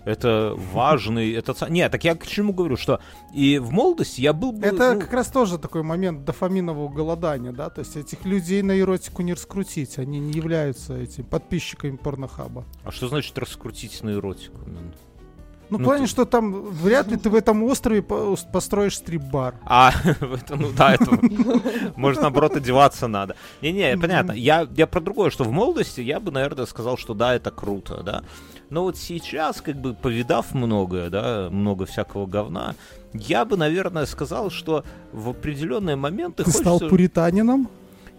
[0.04, 1.32] Это важный...
[1.32, 1.52] Это...
[1.52, 3.00] ца- Не, так я к чему говорю, что
[3.34, 4.66] и в молодости я был бы...
[4.66, 8.78] Это ну, как раз тоже такой момент дофаминового голодания, да, то есть этих людей на
[8.78, 12.64] эротику не раскрутить, они не являются этим подписчиками порнохаба.
[12.84, 14.58] А что значит раскрутить на эротику?
[14.66, 14.78] Ну,
[15.68, 18.96] Ну, в Ну, плане, ты- что там вряд ли ты в этом острове по- построишь
[18.96, 19.54] стрип-бар.
[19.66, 21.06] А, это, ну да, это
[21.96, 23.36] может наоборот одеваться надо.
[23.62, 24.32] Не-не, понятно.
[24.32, 28.02] Я, я про другое, что в молодости я бы, наверное, сказал, что да, это круто,
[28.02, 28.24] да.
[28.70, 32.76] Но вот сейчас, как бы повидав многое, да, много всякого говна,
[33.12, 36.88] я бы, наверное, сказал, что в определенные моменты Ты стал хочется...
[36.88, 37.68] пуританином?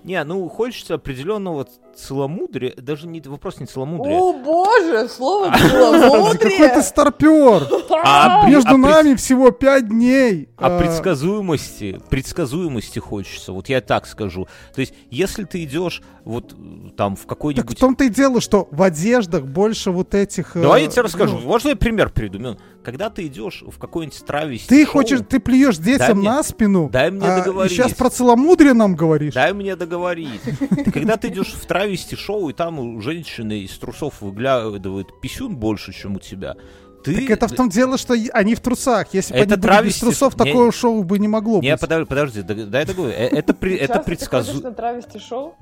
[0.03, 4.17] Не, ну хочется определенного целомудрия, даже не вопрос не целомудрия.
[4.17, 6.81] О боже, слово Какой ты целомудрие!
[6.81, 7.67] старпер!
[8.03, 10.49] А, Между а нами всего пять дней.
[10.57, 14.47] А А, предсказуемости, предсказуемости хочется, вот я так скажу.
[14.73, 17.79] То есть, если ты идешь вот э, там в Так в какой-нибудь...
[17.79, 20.55] том-то и дело, что в одеждах больше вот этих...
[20.55, 21.37] э, Давай я тебе расскажу.
[21.39, 22.39] ну, Можно я пример приведу?
[22.39, 22.57] Мин?
[22.83, 27.25] Когда ты идешь в какой-нибудь травести Ты хочешь, ты плюешь детям на спину, дай мне
[27.27, 27.71] а, договорить.
[27.71, 29.33] сейчас про целомудрие нам говоришь?
[29.33, 30.41] Дай мне договорить.
[30.41, 35.55] Ты Когда ты идешь в травести шоу, и там у женщины из трусов выглядывает писюн
[35.55, 36.55] больше, чем у тебя,
[37.03, 37.15] ты...
[37.15, 39.07] Так это в том дело, что они в трусах.
[39.13, 41.71] Если бы Это они были без травести- трусов, Не- такого шоу бы не могло Не,
[41.71, 41.81] быть.
[41.81, 43.13] подожди, подожди, дай дай я договорю.
[43.13, 44.61] Э, Это, это ходишь предсказуемо.
[44.69, 45.55] на травести шоу?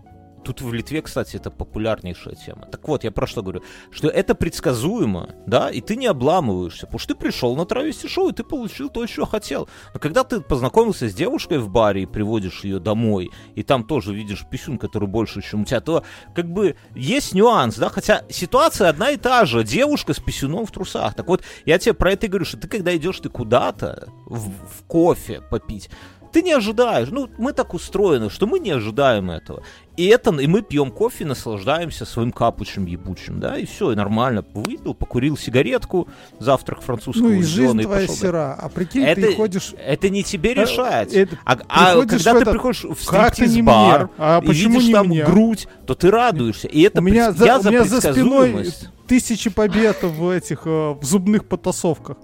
[0.43, 2.65] Тут в Литве, кстати, это популярнейшая тема.
[2.71, 3.63] Так вот, я про что говорю.
[3.91, 6.85] Что это предсказуемо, да, и ты не обламываешься.
[6.85, 9.69] Потому что ты пришел на травести шоу, и ты получил то, что хотел.
[9.93, 14.13] Но когда ты познакомился с девушкой в баре и приводишь ее домой, и там тоже
[14.13, 16.03] видишь писюн, который больше, чем у тебя, то
[16.35, 19.63] как бы есть нюанс, да, хотя ситуация одна и та же.
[19.63, 21.13] Девушка с писюном в трусах.
[21.15, 24.49] Так вот, я тебе про это и говорю, что ты когда идешь ты куда-то в,
[24.49, 25.89] в кофе попить,
[26.31, 27.09] ты не ожидаешь.
[27.11, 29.63] Ну, мы так устроены, что мы не ожидаем этого.
[29.97, 34.45] И это, и мы пьем кофе, наслаждаемся своим капучем ебучим, да, и все, и нормально.
[34.53, 36.07] Выпил, покурил сигаретку,
[36.39, 38.21] завтрак французского Ну и жизнь твоя пошел, да.
[38.21, 38.53] сера.
[38.57, 39.73] А прикинь, Это, ты ходишь...
[39.77, 41.11] это не тебе решать.
[41.13, 44.09] это- а а когда ты этот- приходишь в стриптиз-бар?
[44.17, 45.25] А и видишь там мне?
[45.25, 46.67] грудь, то ты радуешься.
[46.67, 48.89] И это У меня, предс- за, я у за меня за спиной предсказуемость.
[49.07, 52.17] тысячи побед в этих э, в зубных потасовках.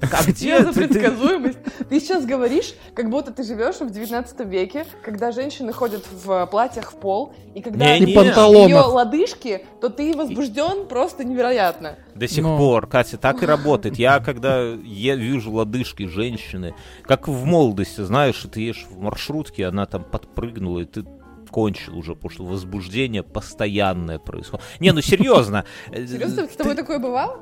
[0.00, 1.58] Так, а где Я за предсказуемость.
[1.88, 6.92] Ты сейчас говоришь, как будто ты живешь в 19 веке, когда женщины ходят в платьях
[6.92, 8.12] в пол, и когда Не, не.
[8.12, 11.96] ее лодыжки, то ты возбужден просто невероятно.
[12.14, 12.56] До сих Но.
[12.56, 13.96] пор, Катя, так и работает.
[13.96, 19.86] Я когда я вижу лодыжки женщины, как в молодости, знаешь, ты ешь в маршрутке, она
[19.86, 21.04] там подпрыгнула, и ты
[21.50, 24.64] кончил уже, потому что возбуждение постоянное происходит.
[24.80, 25.64] Не, ну серьезно.
[25.90, 27.40] Э, Серьезно, с тобой такое бывало?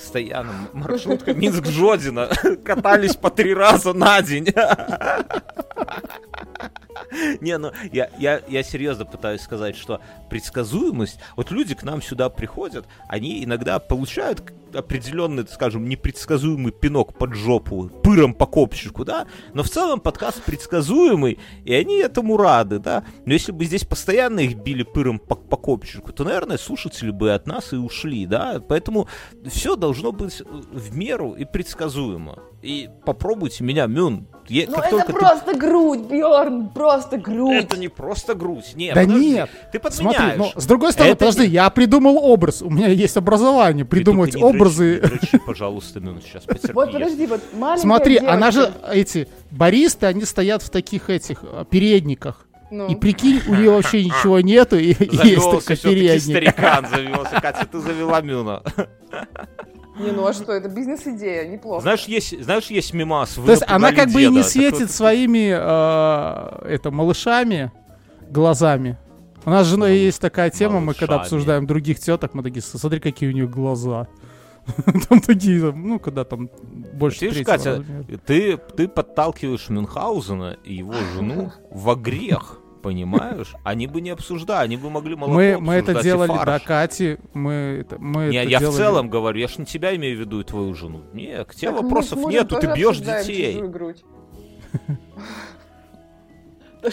[0.00, 0.70] Постоянно.
[0.72, 2.30] Маршрутка Минск-Жодина.
[2.64, 4.46] Катались по три раза на день.
[7.40, 12.30] Не, ну я, я, я серьезно пытаюсь сказать, что предсказуемость, вот люди к нам сюда
[12.30, 14.42] приходят, они иногда получают
[14.74, 21.38] определенный, скажем, непредсказуемый пинок под жопу, пыром по копчику, да, но в целом подкаст предсказуемый,
[21.64, 25.56] и они этому рады, да, но если бы здесь постоянно их били пыром по, по
[25.56, 29.08] копчику, то, наверное, слушатели бы от нас и ушли, да, поэтому
[29.46, 32.38] все должно быть в меру и предсказуемо.
[32.62, 35.58] И попробуйте меня, Мюн, я, ну это просто ты...
[35.58, 37.64] грудь, Бьорн, просто грудь.
[37.64, 38.94] Это не просто грудь, нет.
[38.94, 39.50] Да подожди, нет.
[39.72, 40.16] Ты подменяешь.
[40.16, 41.54] Смотри, но, с другой стороны, это подожди, не...
[41.54, 45.00] я придумал образ, у меня есть образование, придумать не образы.
[45.00, 46.72] Дрочи, пожалуйста, Мюн, сейчас потерпи.
[46.72, 48.34] Вот подожди, вот маленькая Смотри, девочка.
[48.34, 52.46] она же, эти, баристы, они стоят в таких этих э, передниках.
[52.70, 52.88] Ну.
[52.88, 56.22] И прикинь, у нее вообще ничего нету, и есть только передник.
[56.22, 57.40] старикан завелся.
[57.42, 58.62] Катя, ты завела Мюна.
[59.98, 61.82] Не, ну а что, это бизнес-идея, неплохо.
[61.82, 63.34] Знаешь, есть, знаешь, есть мимас.
[63.34, 67.72] То есть она как бы и не светит своими э, это, малышами
[68.30, 68.96] глазами.
[69.44, 73.00] У нас с женой есть такая тема, мы когда обсуждаем других теток, мы такие, смотри,
[73.00, 74.06] какие у них глаза.
[75.08, 76.50] Там такие, ну, когда там
[76.92, 77.84] больше Видишь, Катя,
[78.26, 83.54] ты, ты подталкиваешь Мюнхгаузена и его жену в грех понимаешь?
[83.62, 87.52] Они бы не обсуждали, они бы могли молоко Мы, мы это делали до Кати, мы,
[87.80, 88.74] это, мы не, это я делали...
[88.74, 91.02] в целом говорю, я ж на тебя имею в виду и твою жену.
[91.12, 93.62] Не, к тебе так вопросов нету, ты бьешь детей.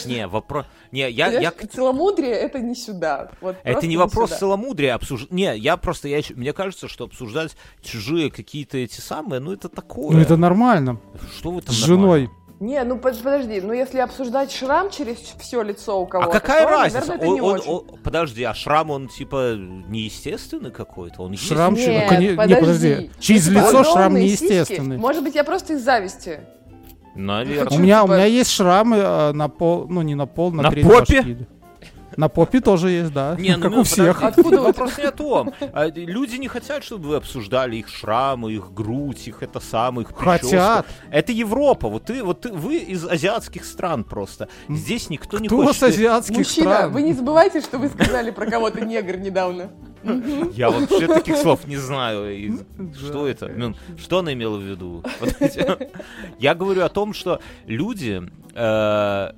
[0.06, 0.66] Не, вопрос...
[0.92, 1.52] Не, я, я...
[1.74, 3.32] Целомудрие— это не сюда.
[3.42, 4.40] Вот это не вопрос сюда.
[4.40, 4.96] целомудрия.
[4.96, 5.28] Обсуж...
[5.30, 6.08] Не, я просто...
[6.08, 6.22] Я...
[6.36, 10.16] Мне кажется, что обсуждать чужие какие-то эти самые, ну это такое.
[10.16, 11.00] Ну это нормально.
[11.38, 12.30] Что вы там С женой.
[12.60, 16.72] Не, ну подожди, ну если обсуждать шрам через все лицо у кого-то, а какая то,
[16.72, 17.08] разница?
[17.08, 17.70] Наверное, он, не он, очень.
[17.70, 21.22] он, подожди, а шрам он типа неестественный какой-то?
[21.22, 21.88] Он шрам есть?
[21.88, 22.54] Нет, ну, не, подожди.
[22.54, 23.12] не, подожди.
[23.20, 24.96] Через лицо шрам неестественный.
[24.96, 26.40] Сиськи, может быть, я просто из зависти.
[27.18, 27.78] Наверное.
[27.78, 30.64] У меня, у типа- меня есть шрамы э, на пол, ну не на пол, на,
[30.64, 31.48] На попе?
[32.18, 33.36] На попе тоже есть, да.
[33.38, 34.24] Не, ну, как ну, у всех.
[34.24, 35.54] Откуда вопрос не о том.
[35.72, 40.16] А, люди не хотят, чтобы вы обсуждали их шрамы, их грудь, их это самое, их
[40.16, 40.48] прическу.
[40.50, 40.88] Хотят.
[41.12, 41.88] Это Европа.
[41.90, 44.50] Вот ты, вот ты, вы из азиатских стран просто.
[44.68, 45.76] Здесь никто не Кто хочет.
[45.80, 46.92] с азиатских Мужчина, стран?
[46.92, 49.70] вы не забывайте, что вы сказали про кого-то негр недавно.
[50.56, 52.36] Я вообще таких слов не знаю.
[52.36, 52.52] И
[52.96, 53.52] Что это?
[53.56, 55.04] Ну, Что она имела в виду?
[55.20, 55.90] Вот эти-
[56.40, 58.24] Я говорю о том, что люди
[58.56, 59.32] э,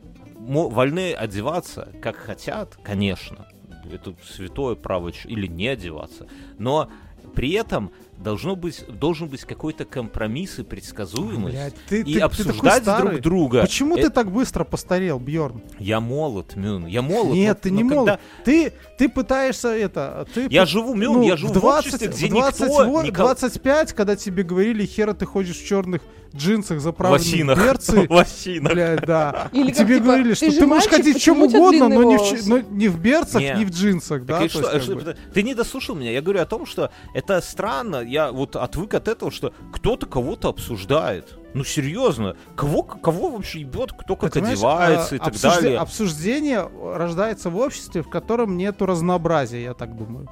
[0.49, 3.47] вольны одеваться как хотят, конечно.
[3.91, 6.27] Это святое право или не одеваться.
[6.57, 6.89] Но
[7.35, 11.55] при этом должно быть, должен быть какой-то компромисс и предсказуемость.
[11.55, 13.11] Блядь, ты- и ты- ты обсуждать старый.
[13.11, 13.61] друг друга.
[13.61, 15.61] Почему Э, ты так быстро постарел, Бьорн?
[15.79, 17.33] Я молод, Мюн, я молод.
[17.35, 18.19] Нет, но- ты но не когда- молод.
[18.43, 20.27] Ты, ты пытаешься это...
[20.33, 22.91] Ты Я живу, Мюн, ну, я живу в в 20, обществе, где в 20 никто...
[22.91, 26.01] во- никого- 25, когда тебе говорили, хера, ты ходишь в черных
[26.35, 27.57] джинсах, заправленных в Лосинах.
[27.65, 28.07] берцы.
[28.09, 28.73] Лосинах.
[28.73, 29.49] Блядь, да.
[29.51, 32.47] Или тебе типа, говорили, что ты можешь мальчик, ходить в чем угодно, но не в,
[32.47, 33.53] но не в берцах, Не.
[33.57, 34.39] не в джинсах, да?
[34.39, 35.15] Так то что- есть, что- бы.
[35.33, 36.11] Ты не дослушал меня.
[36.11, 37.97] Я говорю о том, что это странно.
[37.97, 41.35] Я вот отвык от этого, что кто-то кого-то обсуждает.
[41.55, 45.79] Ну серьезно, кого, кого вообще ебет, кто как Ты одевается а, и так обсужде- далее.
[45.79, 50.29] Обсуждение рождается в обществе, в котором нету разнообразия, я так думаю.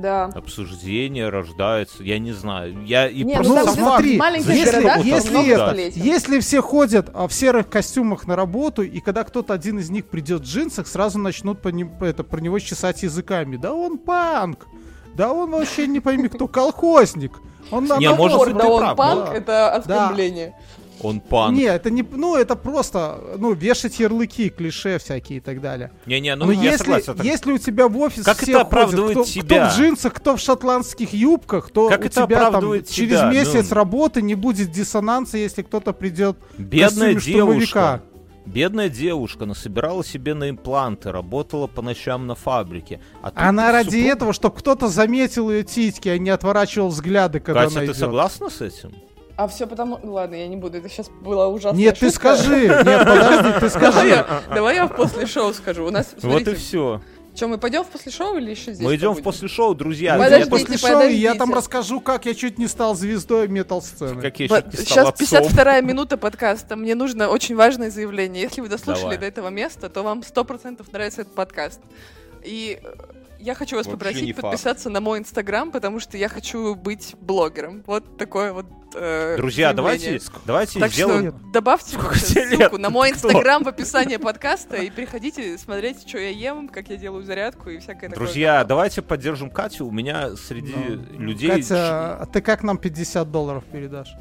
[0.00, 0.26] Да.
[0.26, 2.84] Обсуждение рождается, я не знаю.
[2.84, 6.62] Я и Не, просто ну Ну там сам смотри, если, городах если это, если все
[6.62, 10.44] ходят а, в серых костюмах на работу, и когда кто-то один из них придет в
[10.44, 13.56] джинсах, сразу начнут по ним- это, про него чесать языками.
[13.56, 14.66] Да он панк!
[15.14, 17.32] Да он вообще не пойми, кто колхозник.
[17.70, 19.34] Он Не, наоборот- может быть, да он прав, панк, да.
[19.34, 20.54] это оскорбление.
[21.02, 21.56] Он панк.
[21.56, 25.90] Не, это не, ну это просто, ну вешать ярлыки, клише всякие и так далее.
[26.06, 27.14] Не-не, ну Но я если, согласен.
[27.16, 29.66] так- если у тебя в офис Как все это ходят, оправдывает кто, тебя?
[29.68, 33.18] кто в джинсах, кто в шотландских юбках, то Как у это тебя там оправдывает через
[33.18, 33.74] тебя, месяц ну?
[33.76, 38.02] работы не будет диссонанса, если кто-то придет Бедная девушка.
[38.46, 42.98] Бедная девушка насобирала себе на импланты, работала по ночам на фабрике.
[43.22, 47.64] А Она ради супруг- этого, чтобы кто-то заметил ее титьки, а не отворачивал взгляды, когда
[47.64, 47.96] Катя, она ты идет.
[47.98, 48.94] согласна с этим?
[49.38, 50.00] А все потому...
[50.02, 52.36] Ладно, я не буду, это сейчас была ужасная Нет, ты шутка.
[52.36, 52.66] скажи.
[52.66, 54.26] Нет, подожди, ты скажи.
[54.52, 55.86] давай я в после шоу скажу.
[55.86, 57.00] У нас, Вот и все.
[57.36, 60.18] что, мы пойдем в после шоу или еще здесь Мы идем в после шоу, друзья.
[60.18, 61.56] Мы Подождите, после шоу, и я там подождите.
[61.56, 64.20] расскажу, как я чуть не стал звездой метал-сцены.
[64.20, 65.40] Как я Вот, чуть не стал Сейчас отцом.
[65.40, 66.74] 52 минута подкаста.
[66.74, 68.42] Мне нужно очень важное заявление.
[68.42, 69.18] Если вы дослушали Давай.
[69.18, 71.78] до этого места, то вам 100% нравится этот подкаст.
[72.42, 72.88] И э,
[73.38, 74.42] я хочу вас Вообще попросить не факт.
[74.42, 77.82] подписаться на мой инстаграм, потому что я хочу быть блогером.
[77.86, 81.30] Вот такое вот э, Друзья, давайте, давайте Так сделаем...
[81.30, 86.68] что добавьте ссылку на мой инстаграм в описании подкаста и приходите смотреть, что я ем,
[86.68, 88.26] как я делаю зарядку и всякое такое.
[88.26, 89.86] Друзья, давайте поддержим Катю.
[89.86, 90.74] У меня среди
[91.16, 91.50] людей...
[91.50, 94.14] Катя, а ты как нам 50 долларов передашь?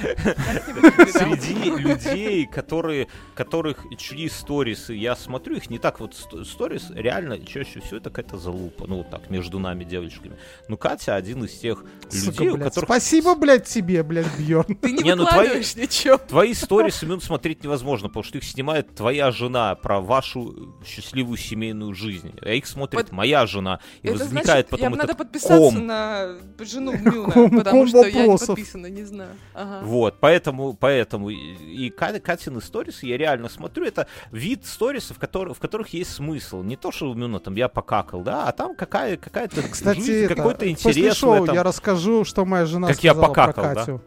[0.00, 7.38] Среди людей, которые, которых чьи сторисы я смотрю, их не так вот ст- сторис, реально
[7.44, 10.36] чаще всего это какая-то залупа, ну вот так, между нами девочками.
[10.68, 12.68] Ну, Катя один из тех Сука, людей, у блядь.
[12.68, 14.74] которых Спасибо, блядь, тебе, блядь, Бьерн.
[14.76, 16.18] Ты не Не, ну твои- ничего.
[16.18, 21.94] Твои сторисы минут смотреть невозможно, потому что их снимает твоя жена про вашу счастливую семейную
[21.94, 22.32] жизнь.
[22.42, 23.80] А их смотрит Вот моя жена.
[24.02, 25.86] И Это возникает значит, потом я этот надо подписаться ком.
[25.86, 29.30] на жену Мюна, Ком- потому ком что я не подписана, не знаю.
[29.54, 29.80] Ага.
[29.90, 35.20] Вот, поэтому, поэтому и, и Ка- Катины сторисы я реально смотрю, это вид сторисов, в
[35.20, 36.62] которых, в которых есть смысл.
[36.62, 40.60] Не то, что именно там я покакал, да, а там какая, какая-то Кстати, жизнь, какой-то
[40.60, 41.56] после интерес в шоу этом.
[41.56, 44.00] я расскажу, что моя жена Как я сказала покакал, про да?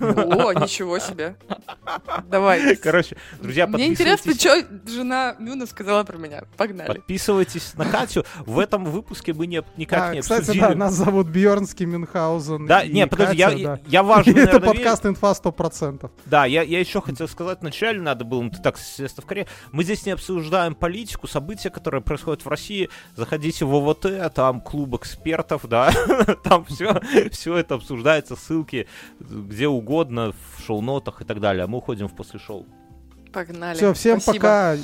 [0.00, 1.36] О, ничего себе.
[2.28, 2.76] Давай.
[2.76, 6.44] Короче, друзья, Мне интересно, что жена Мюна сказала про меня.
[6.56, 6.86] Погнали.
[6.88, 8.24] подписывайтесь на Катю.
[8.46, 10.60] В этом выпуске мы не, никак А, не кстати, обсудили.
[10.62, 12.66] да, нас зовут Бьернский Мюнхгаузен.
[12.66, 13.80] Да, и не, подожди, я, Катя, я, да.
[13.86, 16.10] я важную, Это наверное, подкаст инфа 100%.
[16.26, 19.46] Да, я, я еще хотел сказать, вначале надо было, ну, ты так, естественно, в Корее.
[19.72, 22.88] Мы здесь не обсуждаем политику, события, которые происходят в России.
[23.16, 25.92] Заходите в ОВТ, там клуб экспертов, да,
[26.44, 28.86] там все, все это обсуждается, ссылки
[29.20, 31.64] где угодно, в шоу-нотах и так далее.
[31.64, 32.64] А мы уходим в после шоу.
[33.32, 33.76] Погнали.
[33.76, 34.42] Все, всем Спасибо.
[34.42, 34.76] пока.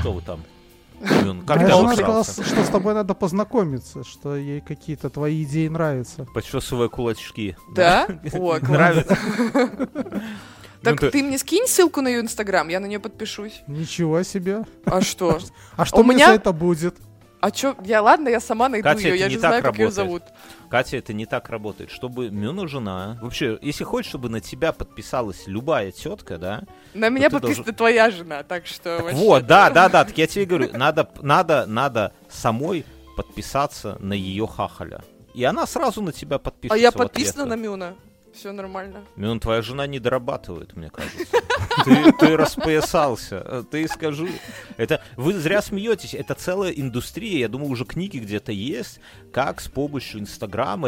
[0.00, 0.40] Что вы там?
[1.02, 6.26] Ты жена сказала, что с тобой надо познакомиться, что ей какие-то твои идеи нравятся.
[6.34, 7.56] Почесывая кулачки.
[7.74, 8.06] Да?
[8.32, 8.58] О.
[8.60, 9.16] Нравится.
[10.82, 13.62] Так Ну, ты- ты мне скинь ссылку на ее инстаграм, я на нее подпишусь.
[13.66, 14.64] Ничего себе.
[14.84, 15.38] А что?
[15.76, 16.96] А что У мне меня- за это будет?
[17.40, 17.74] А чё?
[17.84, 19.94] Я ладно, я сама найду Катя, ее, я не же знаю, как ее работает.
[19.94, 20.22] зовут.
[20.70, 21.90] Катя, это не так работает.
[21.90, 23.18] Чтобы Мюна жена...
[23.20, 26.62] Вообще, если хочешь, чтобы на тебя подписалась любая тетка, да,
[26.94, 30.28] На меня подписана твоя жена, так что Так вообще, вот, да, да, да, так я
[30.28, 32.84] тебе говорю, надо, надо, надо самой
[33.16, 35.02] подписаться на ее хахаля.
[35.34, 36.74] И она сразу на тебя подпишется.
[36.74, 37.94] А я подписана на Мюна.
[38.32, 39.04] Все нормально.
[39.16, 41.36] Ну, твоя жена не дорабатывает, мне кажется.
[41.84, 43.42] Ты, ты распоясался.
[43.44, 44.28] Э, Ты скажи.
[44.76, 46.14] Это вы зря смеетесь.
[46.14, 47.38] Это целая индустрия.
[47.40, 49.00] Я думаю, уже книги где-то есть,
[49.32, 50.80] как с помощью Инстаграма